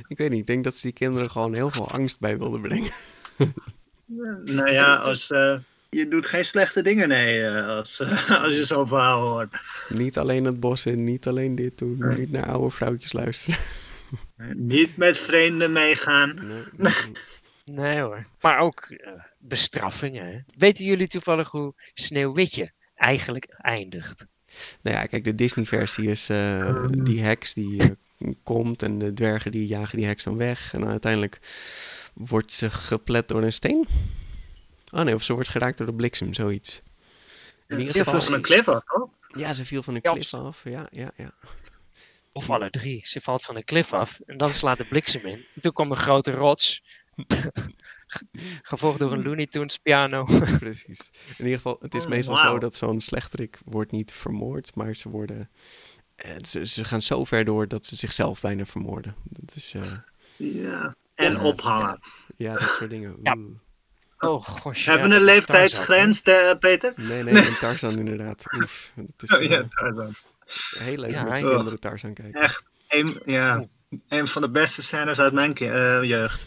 Ik 0.09 0.18
weet 0.18 0.31
niet, 0.31 0.40
ik 0.40 0.46
denk 0.46 0.64
dat 0.64 0.74
ze 0.74 0.83
die 0.83 0.92
kinderen 0.92 1.31
gewoon 1.31 1.55
heel 1.55 1.70
veel 1.70 1.90
angst 1.90 2.20
bij 2.20 2.38
wilden 2.38 2.61
brengen. 2.61 2.92
Nou 4.44 4.70
ja, 4.70 4.96
als, 5.11 5.31
eh, 5.31 5.59
je 5.90 6.09
doet 6.09 6.26
geen 6.26 6.44
slechte 6.44 6.83
dingen, 6.83 7.09
nee, 7.09 7.46
eh, 7.46 7.68
als, 7.68 8.00
eh, 8.00 8.31
als 8.42 8.53
je 8.53 8.64
zo'n 8.64 8.88
verhaal 8.88 9.29
hoort. 9.29 9.55
Niet 9.88 10.18
alleen 10.18 10.44
het 10.44 10.61
bos 10.61 10.87
in, 10.87 11.05
niet 11.05 11.26
alleen 11.26 11.55
dit 11.55 11.79
doen, 11.79 12.14
niet 12.18 12.31
naar 12.31 12.48
oude 12.48 12.70
vrouwtjes 12.70 13.12
luisteren. 13.12 13.59
Niet 14.55 14.96
met 14.96 15.18
vreemden 15.18 15.72
meegaan. 15.72 16.35
Nee, 16.35 16.62
nee, 16.76 16.92
nee. 17.64 17.85
Nee 17.85 18.00
hoor. 18.00 18.26
Maar 18.40 18.59
ook 18.59 18.81
eh, 18.81 19.12
bestraffingen. 19.38 20.26
Hè? 20.26 20.38
Weten 20.57 20.85
jullie 20.85 21.07
toevallig 21.07 21.50
hoe 21.50 21.74
Sneeuwwitje 21.94 22.72
eigenlijk 22.94 23.46
eindigt? 23.59 24.26
Nou 24.83 24.96
ja, 24.96 25.07
kijk, 25.07 25.24
de 25.24 25.35
Disney-versie 25.35 26.11
is 26.11 26.29
eh, 26.29 26.87
die 26.90 27.20
heks 27.20 27.55
die 27.55 27.96
komt 28.42 28.83
en 28.83 28.98
de 28.98 29.12
dwergen 29.12 29.50
die 29.50 29.66
jagen 29.66 29.96
die 29.96 30.07
heks 30.07 30.24
dan 30.24 30.37
weg. 30.37 30.74
En 30.74 30.81
dan 30.81 30.90
uiteindelijk 30.90 31.38
wordt 32.14 32.53
ze 32.53 32.70
geplet 32.70 33.29
door 33.29 33.42
een 33.42 33.53
steen. 33.53 33.87
Oh 34.90 35.00
nee, 35.00 35.14
of 35.14 35.22
ze 35.22 35.33
wordt 35.33 35.48
geraakt 35.48 35.79
door 35.79 35.87
de 35.87 35.94
bliksem, 35.94 36.35
zoiets. 36.35 36.83
In 37.68 37.79
ieder 37.79 37.94
geval, 37.94 38.12
valt 38.12 38.24
van 38.24 38.35
een 38.35 38.42
klif 38.42 38.68
af, 38.68 38.83
toch? 38.85 39.09
ja, 39.37 39.53
ze 39.53 39.64
viel 39.64 39.83
van 39.83 39.94
een 39.94 40.00
Ja, 40.03 40.12
klif 40.12 40.35
af. 40.35 40.64
Ja, 40.64 40.87
ja, 40.90 41.11
ja. 41.16 41.33
Of 42.33 42.50
alle 42.50 42.70
drie. 42.70 43.00
Ze 43.07 43.20
valt 43.20 43.42
van 43.42 43.57
een 43.57 43.64
klif 43.64 43.92
af 43.92 44.20
en 44.26 44.37
dan 44.37 44.53
slaat 44.53 44.79
de 44.79 44.85
bliksem 44.85 45.26
in. 45.26 45.44
En 45.55 45.61
toen 45.61 45.72
kwam 45.72 45.90
een 45.90 45.96
grote 45.96 46.31
rots. 46.33 46.83
Gevolgd 48.62 48.98
door 48.98 49.12
een 49.12 49.22
Looney 49.22 49.46
Tunes 49.46 49.76
piano. 49.79 50.24
Precies. 50.59 51.11
In 51.38 51.44
ieder 51.44 51.57
geval, 51.57 51.76
het 51.81 51.94
is 51.94 52.05
Oh, 52.05 52.11
meestal 52.11 52.37
zo 52.37 52.59
dat 52.59 52.76
zo'n 52.76 53.00
slechterik 53.00 53.59
wordt 53.64 53.90
niet 53.92 54.12
vermoord, 54.12 54.74
maar 54.74 54.94
ze 54.96 55.09
worden... 55.09 55.50
eh, 56.16 56.37
Ze, 56.42 56.66
ze 56.66 56.85
gaan 56.85 57.03
zo 57.03 57.24
ver 57.24 57.44
door 57.44 57.68
dat 57.68 57.87
ze 57.87 57.96
zichzelf 57.96 58.40
bijna 58.40 58.64
vermoorden. 58.64 59.14
Dat 59.24 59.57
is, 59.57 59.74
eh, 59.74 59.92
Ja. 60.37 60.94
En 61.14 61.33
Ja, 61.33 61.42
ophangen. 61.44 62.00
ja, 62.37 62.57
dat 62.57 62.74
soort 62.74 62.90
dingen. 62.90 63.16
Ja. 63.22 63.37
Oh 64.20 64.44
gosh. 64.44 64.87
Hebben 64.87 65.09
we 65.09 65.14
een 65.14 65.20
Tarzan, 65.22 65.35
leeftijdsgrens, 65.35 66.22
eh, 66.22 66.59
Peter? 66.59 66.92
Nee, 66.96 67.22
nee, 67.22 67.44
en 67.46 67.59
Tarzan 67.59 67.98
inderdaad. 67.98 68.44
Oef, 68.61 68.92
het 68.94 69.22
is 69.22 69.33
Oh, 69.35 69.40
eh, 69.42 69.48
ja, 69.50 69.66
Tarzan. 69.68 70.14
heel 70.78 70.96
leuk 70.96 71.11
Ja, 71.11 71.22
met 71.22 71.33
hij- 71.33 71.42
kinderen 71.42 71.80
Tarzan 71.80 72.14
kijken. 72.14 72.40
Echt, 72.40 72.62
een, 72.88 73.20
ja, 73.26 73.64
een 74.09 74.28
van 74.28 74.42
de 74.42 74.50
beste 74.50 74.83
scènes 74.83 75.18
uit 75.18 75.33
mijn 75.33 75.54
eh, 75.56 76.02
jeugd. 76.02 76.46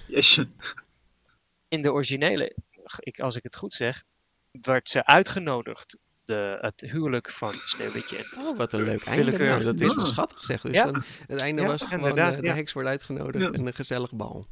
In 1.68 1.82
de 1.82 1.92
originele, 1.92 2.56
ik, 3.00 3.20
als 3.20 3.36
ik 3.36 3.44
het 3.44 3.56
goed 3.56 3.74
zeg, 3.74 4.04
werd 4.52 4.90
ze 4.90 5.06
uitgenodigd. 5.06 5.98
De, 6.26 6.58
het 6.62 6.82
huwelijk 6.82 7.32
van 7.32 7.62
Sneeuwwitje 7.66 8.18
en 8.18 8.38
Oh, 8.46 8.58
wat 8.58 8.74
een 8.74 8.84
leuk 8.84 9.04
einde. 9.04 9.38
Nou, 9.38 9.64
dat 9.64 9.80
is 9.82 9.94
wel 9.96 10.06
schattig 10.06 10.44
zeg. 10.44 10.62
Dus 10.62 10.74
Ja. 10.74 10.84
dan, 10.84 11.04
het 11.28 11.40
einde 11.40 11.62
Ja, 11.62 11.68
was 11.68 11.84
gewoon 11.84 12.18
eh, 12.18 12.36
de 12.38 12.46
ja. 12.48 12.54
heks 12.54 12.74
wordt 12.74 12.90
uitgenodigd 12.90 13.44
Ja. 13.44 13.52
en 13.52 13.66
een 13.68 13.74
gezellig 13.74 14.12
bal. 14.14 14.48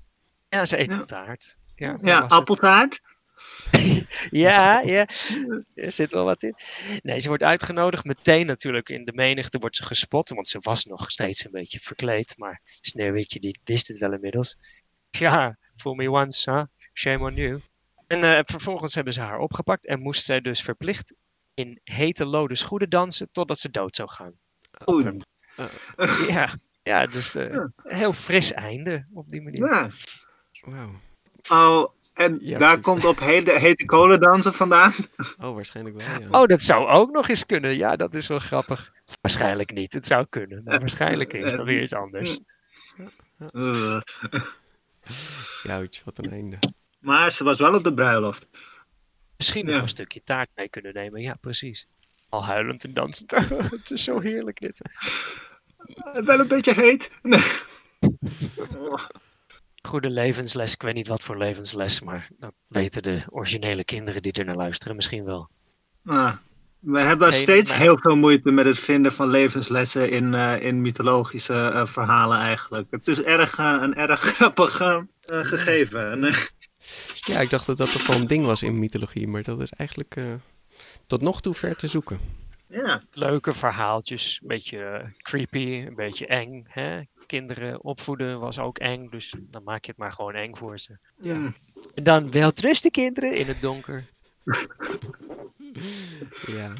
Ja, 0.49 0.65
ze 0.65 0.77
eten 0.77 0.95
Ja. 0.97 1.05
taart. 1.05 1.57
Ja, 1.81 1.97
Ja, 2.01 2.19
appeltaart. 2.19 3.01
Ja, 4.29 4.81
ja, 4.81 5.07
er 5.73 5.91
zit 5.91 6.11
wel 6.11 6.25
wat 6.25 6.43
in. 6.43 6.55
Nee, 7.01 7.19
ze 7.19 7.27
wordt 7.27 7.43
uitgenodigd. 7.43 8.03
Meteen 8.05 8.45
natuurlijk 8.45 8.89
in 8.89 9.05
de 9.05 9.13
menigte 9.13 9.57
wordt 9.57 9.75
ze 9.75 9.83
gespot. 9.83 10.29
Want 10.29 10.47
ze 10.47 10.57
was 10.61 10.85
nog 10.85 11.11
steeds 11.11 11.45
een 11.45 11.51
beetje 11.51 11.79
verkleed. 11.79 12.37
Maar 12.37 12.61
Sneeuwwitje 12.81 13.39
die 13.39 13.59
wist 13.63 13.87
het 13.87 13.97
wel 13.97 14.13
inmiddels. 14.13 14.57
Ja, 15.09 15.57
fool 15.75 15.93
me 15.93 16.11
once, 16.11 16.51
huh? 16.51 16.63
shame 16.93 17.23
on 17.23 17.35
you. 17.35 17.61
En 18.07 18.23
eh, 18.23 18.39
vervolgens 18.45 18.95
hebben 18.95 19.13
ze 19.13 19.21
haar 19.21 19.39
opgepakt. 19.39 19.85
En 19.85 19.99
moest 19.99 20.23
zij 20.23 20.41
dus 20.41 20.61
verplicht 20.61 21.13
in 21.53 21.79
hete 21.83 22.25
lode 22.25 22.55
schoenen 22.55 22.89
dansen. 22.89 23.29
Totdat 23.31 23.59
ze 23.59 23.69
dood 23.69 23.95
zou 23.95 24.09
gaan. 24.09 24.33
Oei. 24.89 25.17
Ja, 26.27 26.55
ja 26.83 27.07
dus 27.07 27.35
eh, 27.35 27.65
heel 27.83 28.13
fris 28.13 28.51
einde 28.51 29.07
op 29.13 29.29
die 29.29 29.41
manier. 29.41 29.65
Ja. 29.65 29.89
Wauw. 30.61 30.99
Oh, 31.49 31.89
en 32.13 32.37
Ja, 32.41 32.57
daar 32.59 32.79
precies. 32.79 32.85
komt 32.85 33.05
op 33.05 33.19
hete, 33.19 33.51
hete 33.51 33.85
kolen 33.85 34.19
dansen 34.19 34.53
vandaan. 34.53 34.93
Oh, 35.43 35.53
waarschijnlijk 35.53 35.97
wel, 36.01 36.19
ja. 36.19 36.39
Oh, 36.41 36.45
dat 36.47 36.61
zou 36.61 36.87
ook 36.89 37.11
nog 37.11 37.27
eens 37.29 37.45
kunnen. 37.45 37.77
Ja, 37.77 37.95
dat 37.95 38.13
is 38.13 38.27
wel 38.27 38.39
grappig. 38.39 38.91
Waarschijnlijk 39.21 39.73
niet. 39.73 39.93
Het 39.93 40.05
zou 40.05 40.25
kunnen. 40.29 40.61
Maar 40.63 40.79
waarschijnlijk 40.79 41.33
is 41.33 41.51
dat 41.51 41.65
weer 41.65 41.81
iets 41.83 41.93
anders. 41.93 42.39
Uh, 43.53 44.01
Jouwtje, 45.63 46.01
wat 46.05 46.17
een 46.17 46.31
einde. 46.31 46.57
maar 46.99 47.31
ze 47.31 47.43
was 47.43 47.57
wel 47.57 47.73
op 47.75 47.83
de 47.83 47.93
bruiloft. 47.93 48.47
Misschien 49.37 49.65
nog 49.65 49.75
Ja. 49.75 49.81
een 49.81 49.87
stukje 49.89 50.23
taart 50.23 50.49
mee 50.55 50.69
kunnen 50.69 50.93
nemen. 50.93 51.21
Ja, 51.21 51.33
precies. 51.41 51.87
Al 52.29 52.45
huilend 52.45 52.83
en 52.83 52.93
dansend. 52.93 53.31
het 53.71 53.91
is 53.91 54.03
zo 54.03 54.19
heerlijk 54.19 54.59
dit. 54.59 54.81
Eh, 56.13 56.23
wel 56.23 56.39
een 56.39 56.47
beetje 56.47 56.73
heet. 56.73 57.09
Nee. 57.21 57.43
Goede 59.81 60.09
levensles. 60.09 60.73
Ik 60.73 60.81
weet 60.81 60.93
niet 60.93 61.07
wat 61.07 61.21
voor 61.23 61.37
levensles. 61.37 62.01
Maar 62.01 62.27
dat 62.37 62.53
weten 62.67 63.01
de 63.03 63.23
originele 63.29 63.83
kinderen 63.83 64.21
die 64.21 64.31
er 64.31 64.45
naar 64.45 64.55
luisteren 64.55 64.95
misschien 64.95 65.23
wel. 65.23 65.49
Ah, 66.05 66.35
we 66.79 66.99
hebben 66.99 67.27
Geen- 67.27 67.41
steeds 67.41 67.69
maar- 67.69 67.79
heel 67.79 67.97
veel 67.97 68.15
moeite 68.15 68.51
met 68.51 68.65
het 68.65 68.79
vinden 68.79 69.13
van 69.13 69.29
levenslessen 69.29 70.09
in, 70.11 70.33
eh, 70.33 70.61
in 70.61 70.81
mythologische 70.81 71.53
eh, 71.73 71.85
verhalen 71.87 72.37
eigenlijk. 72.37 72.87
Het 72.89 73.07
is 73.07 73.21
erg, 73.21 73.57
eh, 73.57 73.77
een 73.81 73.95
erg 73.95 74.19
grappig 74.35 74.81
gegeven. 75.27 76.11
En, 76.11 76.33
Ja, 77.21 77.39
ik 77.39 77.49
dacht 77.49 77.65
dat 77.65 77.77
dat 77.77 77.91
toch 77.91 78.07
wel 78.07 78.15
een 78.15 78.27
ding 78.27 78.45
was 78.45 78.63
in 78.63 78.79
mythologie, 78.79 79.27
maar 79.27 79.43
dat 79.43 79.59
is 79.61 79.71
eigenlijk 79.71 80.15
eh, 80.15 80.23
tot 81.05 81.21
nog 81.21 81.41
toe 81.41 81.53
ver 81.53 81.75
te 81.75 81.87
zoeken. 81.87 82.19
ja. 82.67 83.01
Leuke 83.11 83.53
verhaaltjes. 83.53 84.39
Een 84.41 84.47
beetje 84.47 85.11
creepy. 85.17 85.83
Een 85.87 85.95
beetje 85.95 86.27
eng. 86.27 86.65
Hè? 86.67 87.01
Kinderen 87.31 87.83
opvoeden 87.83 88.39
was 88.39 88.59
ook 88.59 88.77
eng. 88.77 89.09
Dus 89.09 89.35
dan 89.39 89.63
maak 89.63 89.85
je 89.85 89.91
het 89.91 89.99
maar 89.99 90.11
gewoon 90.11 90.33
eng 90.33 90.55
voor 90.55 90.79
ze. 90.79 90.97
Mm. 91.21 91.55
En 91.95 92.03
dan 92.03 92.31
wel 92.31 92.51
rusten 92.55 92.91
kinderen 92.91 93.35
in 93.35 93.47
het 93.47 93.61
donker. 93.61 94.03
Ja. 96.47 96.73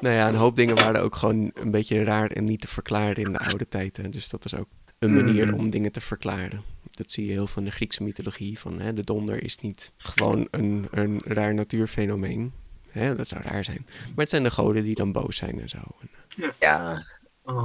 Nou 0.00 0.14
ja, 0.14 0.28
een 0.28 0.34
hoop 0.34 0.56
dingen 0.56 0.74
waren 0.74 1.02
ook 1.02 1.14
gewoon 1.16 1.50
een 1.54 1.70
beetje 1.70 2.04
raar 2.04 2.30
en 2.30 2.44
niet 2.44 2.60
te 2.60 2.68
verklaren 2.68 3.24
in 3.24 3.32
de 3.32 3.38
oude 3.38 3.68
tijd. 3.68 3.96
Hè. 3.96 4.08
Dus 4.08 4.28
dat 4.28 4.44
is 4.44 4.54
ook 4.54 4.68
een 4.98 5.14
manier 5.14 5.46
Mhm. 5.46 5.54
om 5.58 5.70
dingen 5.70 5.92
te 5.92 6.00
verklaren. 6.00 6.62
Dat 6.90 7.12
zie 7.12 7.26
je 7.26 7.32
heel 7.32 7.46
van 7.46 7.64
de 7.64 7.70
Griekse 7.70 8.02
mythologie. 8.02 8.58
Van, 8.58 8.80
hè, 8.80 8.92
de 8.92 9.04
donder 9.04 9.42
is 9.42 9.58
niet 9.58 9.92
gewoon 9.96 10.48
een, 10.50 10.88
een 10.90 11.20
raar 11.24 11.54
natuurfenomeen. 11.54 12.52
Hè, 12.90 13.14
dat 13.14 13.28
zou 13.28 13.42
raar 13.42 13.64
zijn. 13.64 13.84
Maar 13.86 14.14
het 14.16 14.30
zijn 14.30 14.42
de 14.42 14.50
goden 14.50 14.82
die 14.82 14.94
dan 14.94 15.12
boos 15.12 15.36
zijn 15.36 15.60
en 15.60 15.68
zo. 15.68 15.78
Ja, 16.58 17.04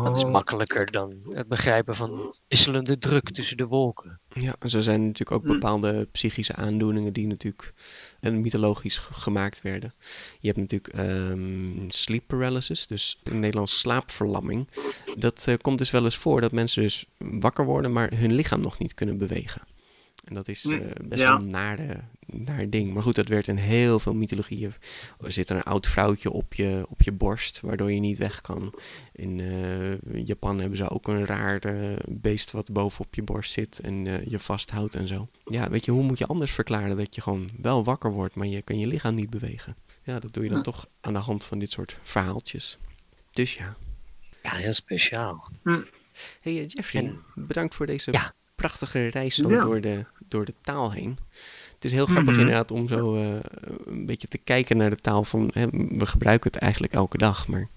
dat 0.03 0.17
is 0.17 0.23
Oh. 0.23 0.31
makkelijker 0.31 0.91
dan 0.91 1.13
het 1.29 1.47
begrijpen 1.47 1.95
van 1.95 2.35
wisselende 2.47 2.97
druk 2.97 3.29
tussen 3.31 3.57
de 3.57 3.65
wolken. 3.67 4.19
Ja, 4.33 4.55
en 4.59 4.69
zo 4.69 4.81
zijn 4.81 4.99
er 4.99 5.05
natuurlijk 5.05 5.31
ook 5.31 5.43
Hm. 5.45 5.51
bepaalde 5.51 6.07
psychische 6.11 6.55
aandoeningen 6.55 7.13
die 7.13 7.27
natuurlijk 7.27 7.73
eh, 8.19 8.31
mythologisch 8.31 8.97
gemaakt 8.97 9.61
werden. 9.61 9.93
Je 10.39 10.47
hebt 10.47 10.59
natuurlijk 10.59 10.93
ehm, 10.93 11.89
sleep 11.89 12.23
paralysis, 12.27 12.87
dus 12.87 13.19
in 13.23 13.39
Nederlands 13.39 13.79
slaapverlamming. 13.79 14.67
Dat 15.17 15.43
eh, 15.47 15.55
komt 15.61 15.77
dus 15.77 15.91
wel 15.91 16.03
eens 16.03 16.17
voor 16.17 16.41
dat 16.41 16.51
mensen 16.51 16.81
dus 16.81 17.05
wakker 17.17 17.65
worden, 17.65 17.93
maar 17.93 18.11
hun 18.15 18.33
lichaam 18.33 18.61
nog 18.61 18.79
niet 18.79 18.93
kunnen 18.93 19.17
bewegen. 19.17 19.61
En 20.25 20.33
dat 20.35 20.47
is 20.47 20.63
Hm, 20.63 20.73
eh, 20.73 20.79
best 21.03 21.21
ja. 21.21 21.27
wel 21.37 21.41
een 21.45 21.51
nare, 21.51 21.99
naar 22.25 22.69
ding. 22.69 22.93
Maar 22.93 23.03
goed, 23.03 23.15
dat 23.15 23.27
werd 23.27 23.47
in 23.47 23.55
heel 23.57 23.99
veel 23.99 24.13
mythologieën. 24.13 24.73
Er 25.19 25.31
zit 25.31 25.49
een 25.49 25.63
oud 25.63 25.87
vrouwtje 25.87 26.31
op 26.31 26.53
je, 26.53 26.85
op 26.89 27.01
je 27.01 27.11
borst, 27.11 27.59
waardoor 27.61 27.91
je 27.91 27.99
niet 27.99 28.17
weg 28.17 28.41
kan. 28.41 28.73
In 29.11 29.39
eh, 29.39 30.25
Japan 30.25 30.59
hebben 30.59 30.77
ze 30.77 30.89
ook 30.89 31.07
een 31.07 31.25
raar 31.25 31.59
eh, 31.59 31.97
beest 32.09 32.51
wat 32.51 32.71
bovenop 32.73 33.15
je 33.15 33.23
borst 33.23 33.51
zit 33.51 33.79
en 33.79 34.07
eh, 34.07 34.25
je 34.25 34.39
vasthoudt 34.39 34.95
en 34.95 35.07
zo. 35.07 35.27
Ja, 35.45 35.69
weet 35.69 35.85
je, 35.85 35.91
hoe 35.91 36.03
moet 36.03 36.17
je 36.17 36.25
anders 36.27 36.51
verklaren 36.51 36.97
dat 36.97 37.15
je 37.15 37.21
gewoon 37.21 37.49
wel 37.61 37.83
wakker 37.83 38.11
wordt, 38.11 38.35
maar 38.35 38.47
je 38.47 38.61
kan 38.61 38.79
je 38.79 38.87
lichaam 38.87 39.15
niet 39.15 39.29
bewegen? 39.29 39.75
Ja, 40.03 40.19
dat 40.19 40.33
doe 40.33 40.43
je 40.43 40.49
dan 40.49 40.57
Ja. 40.57 40.63
toch 40.63 40.87
aan 41.01 41.13
de 41.13 41.19
hand 41.19 41.45
van 41.45 41.59
dit 41.59 41.71
soort 41.71 41.99
verhaaltjes. 42.03 42.77
Dus 43.31 43.53
ja. 43.55 43.75
Ja, 44.43 44.51
heel 44.51 44.73
speciaal. 44.73 45.49
Hey 46.41 46.57
eh, 46.57 46.67
Jeffrey, 46.67 47.03
En- 47.03 47.19
bedankt 47.35 47.75
voor 47.75 47.85
deze 47.85 48.11
Ja. 48.11 48.33
Prachtige 48.55 49.07
reis 49.07 49.35
zo 49.35 49.49
Ja. 49.49 49.59
door, 49.61 49.81
de, 49.81 50.05
door 50.27 50.45
de 50.45 50.53
taal 50.61 50.91
heen. 50.91 51.17
Het 51.73 51.85
is 51.85 51.91
heel 51.91 52.05
grappig 52.05 52.31
Mhm. 52.31 52.39
inderdaad 52.39 52.71
om 52.71 52.87
zo 52.87 53.15
eh, 53.15 53.35
een 53.85 54.05
beetje 54.05 54.27
te 54.27 54.37
kijken 54.37 54.77
naar 54.77 54.89
de 54.89 54.95
taal 54.95 55.23
van... 55.23 55.49
Hè, 55.53 55.67
we 55.69 56.05
gebruiken 56.05 56.51
het 56.51 56.61
eigenlijk 56.61 56.93
elke 56.93 57.17
dag, 57.17 57.47
maar 57.47 57.67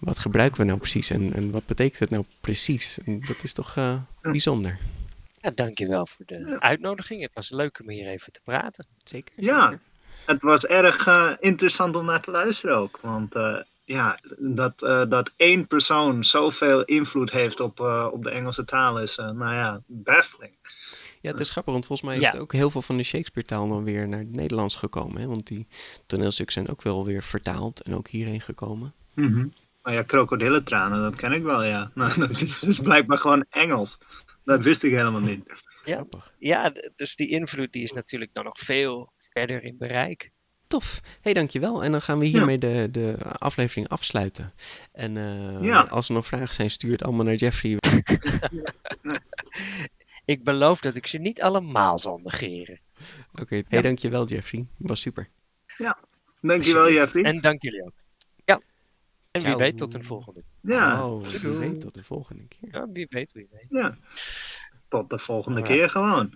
wat 0.00 0.18
gebruiken 0.18 0.60
we 0.60 0.66
nou 0.66 0.78
precies 0.78 1.10
en, 1.10 1.32
en 1.34 1.50
wat 1.50 1.66
betekent 1.66 1.98
het 1.98 2.10
nou 2.10 2.24
precies? 2.40 2.98
En 3.04 3.20
dat 3.20 3.42
is 3.42 3.52
toch 3.52 3.76
eh, 3.76 3.94
bijzonder. 4.22 4.78
Ja, 5.40 5.50
dankjewel 5.54 6.06
voor 6.06 6.24
de 6.26 6.56
uitnodiging. 6.60 7.22
Het 7.22 7.34
was 7.34 7.50
leuk 7.50 7.80
om 7.82 7.88
hier 7.90 8.06
even 8.06 8.32
te 8.32 8.40
praten. 8.44 8.86
Zeker? 9.04 9.32
Ja. 9.36 9.78
Het 10.24 10.42
was 10.42 10.66
erg 10.66 11.06
eh, 11.06 11.32
interessant 11.40 11.96
om 11.96 12.04
naar 12.04 12.22
te 12.22 12.30
luisteren 12.30 12.76
ook. 12.76 12.98
Want 13.02 13.34
eh, 13.34 13.56
ja, 13.92 14.18
dat, 14.38 14.82
eh, 14.82 15.08
dat 15.08 15.30
één 15.36 15.66
persoon 15.66 16.24
zoveel 16.24 16.84
invloed 16.84 17.30
heeft 17.30 17.60
op, 17.60 17.80
eh, 17.80 18.08
op 18.12 18.22
de 18.24 18.30
Engelse 18.30 18.64
taal 18.64 18.98
is, 19.00 19.16
eh, 19.18 19.30
nou 19.30 19.54
ja, 19.54 19.82
baffling. 19.86 20.52
Ja, 21.20 21.30
het 21.30 21.40
is 21.40 21.50
grappig, 21.50 21.72
want 21.72 21.86
volgens 21.86 22.08
mij 22.08 22.18
is 22.18 22.24
Ja. 22.26 22.30
het 22.30 22.40
ook 22.40 22.52
heel 22.52 22.70
veel 22.70 22.82
van 22.82 22.96
de 22.96 23.02
Shakespeare-taal 23.02 23.68
dan 23.68 23.84
weer 23.84 24.08
naar 24.08 24.18
het 24.18 24.30
Nederlands 24.36 24.74
gekomen. 24.76 25.20
Hè? 25.20 25.26
Want 25.26 25.46
die 25.46 25.66
toneelstukken 26.06 26.54
zijn 26.54 26.68
ook 26.68 26.82
wel 26.82 27.04
weer 27.04 27.22
vertaald 27.22 27.80
en 27.82 27.94
ook 27.94 28.08
hierheen 28.08 28.40
gekomen. 28.40 28.94
Maar 29.82 29.92
ja, 29.94 30.02
krokodillentranen, 30.02 31.00
dat 31.00 31.14
ken 31.16 31.32
ik 31.32 31.42
wel, 31.42 31.62
ja. 31.62 31.90
Nou, 31.94 32.18
dat 32.18 32.40
is 32.40 32.58
dus 32.58 32.78
blijkbaar 32.78 33.18
gewoon 33.18 33.44
Engels. 33.50 33.98
Dat 34.44 34.60
wist 34.62 34.82
ik 34.82 34.92
helemaal 34.92 35.20
niet. 35.20 35.42
Ja, 35.84 35.94
Grappig. 35.94 36.34
ja 36.38 36.72
dus 36.94 37.16
die 37.16 37.28
invloed 37.28 37.72
die 37.72 37.82
is 37.82 37.92
natuurlijk 37.92 38.34
dan 38.34 38.44
nog 38.44 38.58
veel 38.58 39.12
verder 39.32 39.62
in 39.64 39.76
bereik. 39.78 40.30
Tof. 40.70 41.00
hey, 41.20 41.32
dankjewel. 41.32 41.84
En 41.84 41.90
dan 41.92 42.02
gaan 42.02 42.18
we 42.18 42.24
hiermee 42.24 42.58
de, 42.58 42.88
de 42.90 43.16
aflevering 43.38 43.88
afsluiten. 43.88 44.52
En 44.92 45.16
eh, 45.16 45.62
Ja. 45.62 45.80
als 45.80 46.08
er 46.08 46.14
nog 46.14 46.26
vragen 46.26 46.54
zijn, 46.54 46.70
stuur 46.70 46.92
het 46.92 47.02
allemaal 47.02 47.24
naar 47.24 47.34
Jeffrey. 47.34 47.76
Ik 50.24 50.44
beloof 50.44 50.80
dat 50.80 50.96
ik 50.96 51.06
ze 51.06 51.18
niet 51.18 51.42
allemaal 51.42 51.98
zal 51.98 52.20
negeren. 52.24 52.80
Oké, 53.34 53.62
hey, 53.68 53.80
dankjewel 53.82 54.26
Jeffrey. 54.26 54.66
Was 54.76 55.00
super. 55.00 55.28
Dankjewel, 56.40 56.82
Alsjeblieft. 56.82 56.94
Jeffrey. 56.94 57.24
En 57.24 57.40
dank 57.40 57.62
jullie 57.62 57.84
ook. 57.84 57.92
Ja. 58.44 58.60
En 59.30 59.42
wie 59.42 59.56
weet 59.56 59.76
tot 59.76 59.94
een 59.94 60.04
volgende. 60.04 60.42
Ja, 60.60 61.06
Oh, 61.06 61.26
wie 61.28 61.50
weet 61.50 61.80
tot 61.80 61.94
de 61.94 62.04
volgende 62.04 62.42
keer. 62.48 62.68
Ja, 62.72 62.86
wie 62.92 63.06
weet, 63.10 63.32
wie 63.32 63.48
weet. 63.50 63.66
ja. 63.68 63.96
Tot 64.88 65.10
de 65.10 65.18
volgende 65.18 65.62
keer 65.62 65.90
gewoon. 65.90 66.34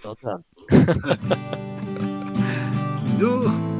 Tot 0.00 0.20
dan. 0.20 0.44
Doei. 3.24 3.74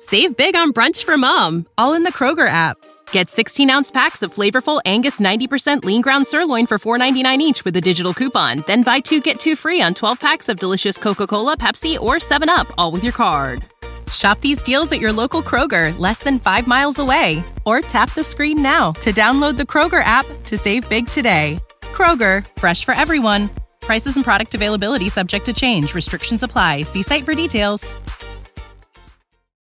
Save 0.00 0.36
big 0.36 0.54
on 0.54 0.72
brunch 0.72 1.04
for 1.04 1.16
mom, 1.16 1.66
all 1.76 1.94
in 1.94 2.02
the 2.02 2.12
Kroger 2.12 2.48
app. 2.48 2.76
Get 3.10 3.30
16 3.30 3.70
ounce 3.70 3.90
packs 3.90 4.22
of 4.22 4.34
flavorful 4.34 4.80
Angus 4.84 5.18
90% 5.18 5.84
lean 5.84 6.02
ground 6.02 6.26
sirloin 6.26 6.66
for 6.66 6.78
$4.99 6.78 7.38
each 7.38 7.64
with 7.64 7.76
a 7.76 7.80
digital 7.80 8.14
coupon. 8.14 8.64
Then 8.66 8.82
buy 8.82 9.00
two 9.00 9.20
get 9.20 9.40
two 9.40 9.56
free 9.56 9.82
on 9.82 9.94
12 9.94 10.20
packs 10.20 10.48
of 10.48 10.58
delicious 10.58 10.98
Coca 10.98 11.26
Cola, 11.26 11.56
Pepsi, 11.56 11.98
or 11.98 12.16
7UP, 12.16 12.70
all 12.78 12.92
with 12.92 13.02
your 13.02 13.12
card. 13.12 13.64
Shop 14.12 14.40
these 14.40 14.62
deals 14.62 14.92
at 14.92 15.00
your 15.00 15.12
local 15.12 15.42
Kroger, 15.42 15.98
less 15.98 16.20
than 16.20 16.38
five 16.38 16.66
miles 16.66 16.98
away. 16.98 17.42
Or 17.64 17.80
tap 17.80 18.14
the 18.14 18.22
screen 18.24 18.62
now 18.62 18.92
to 18.92 19.12
download 19.12 19.56
the 19.56 19.64
Kroger 19.64 20.04
app 20.04 20.26
to 20.44 20.56
save 20.56 20.88
big 20.88 21.08
today. 21.08 21.58
Kroger, 21.80 22.46
fresh 22.56 22.84
for 22.84 22.94
everyone. 22.94 23.50
Prices 23.80 24.16
and 24.16 24.24
product 24.24 24.54
availability 24.54 25.08
subject 25.08 25.46
to 25.46 25.52
change. 25.52 25.94
Restrictions 25.94 26.42
apply. 26.42 26.82
See 26.82 27.02
site 27.02 27.24
for 27.24 27.34
details. 27.34 27.94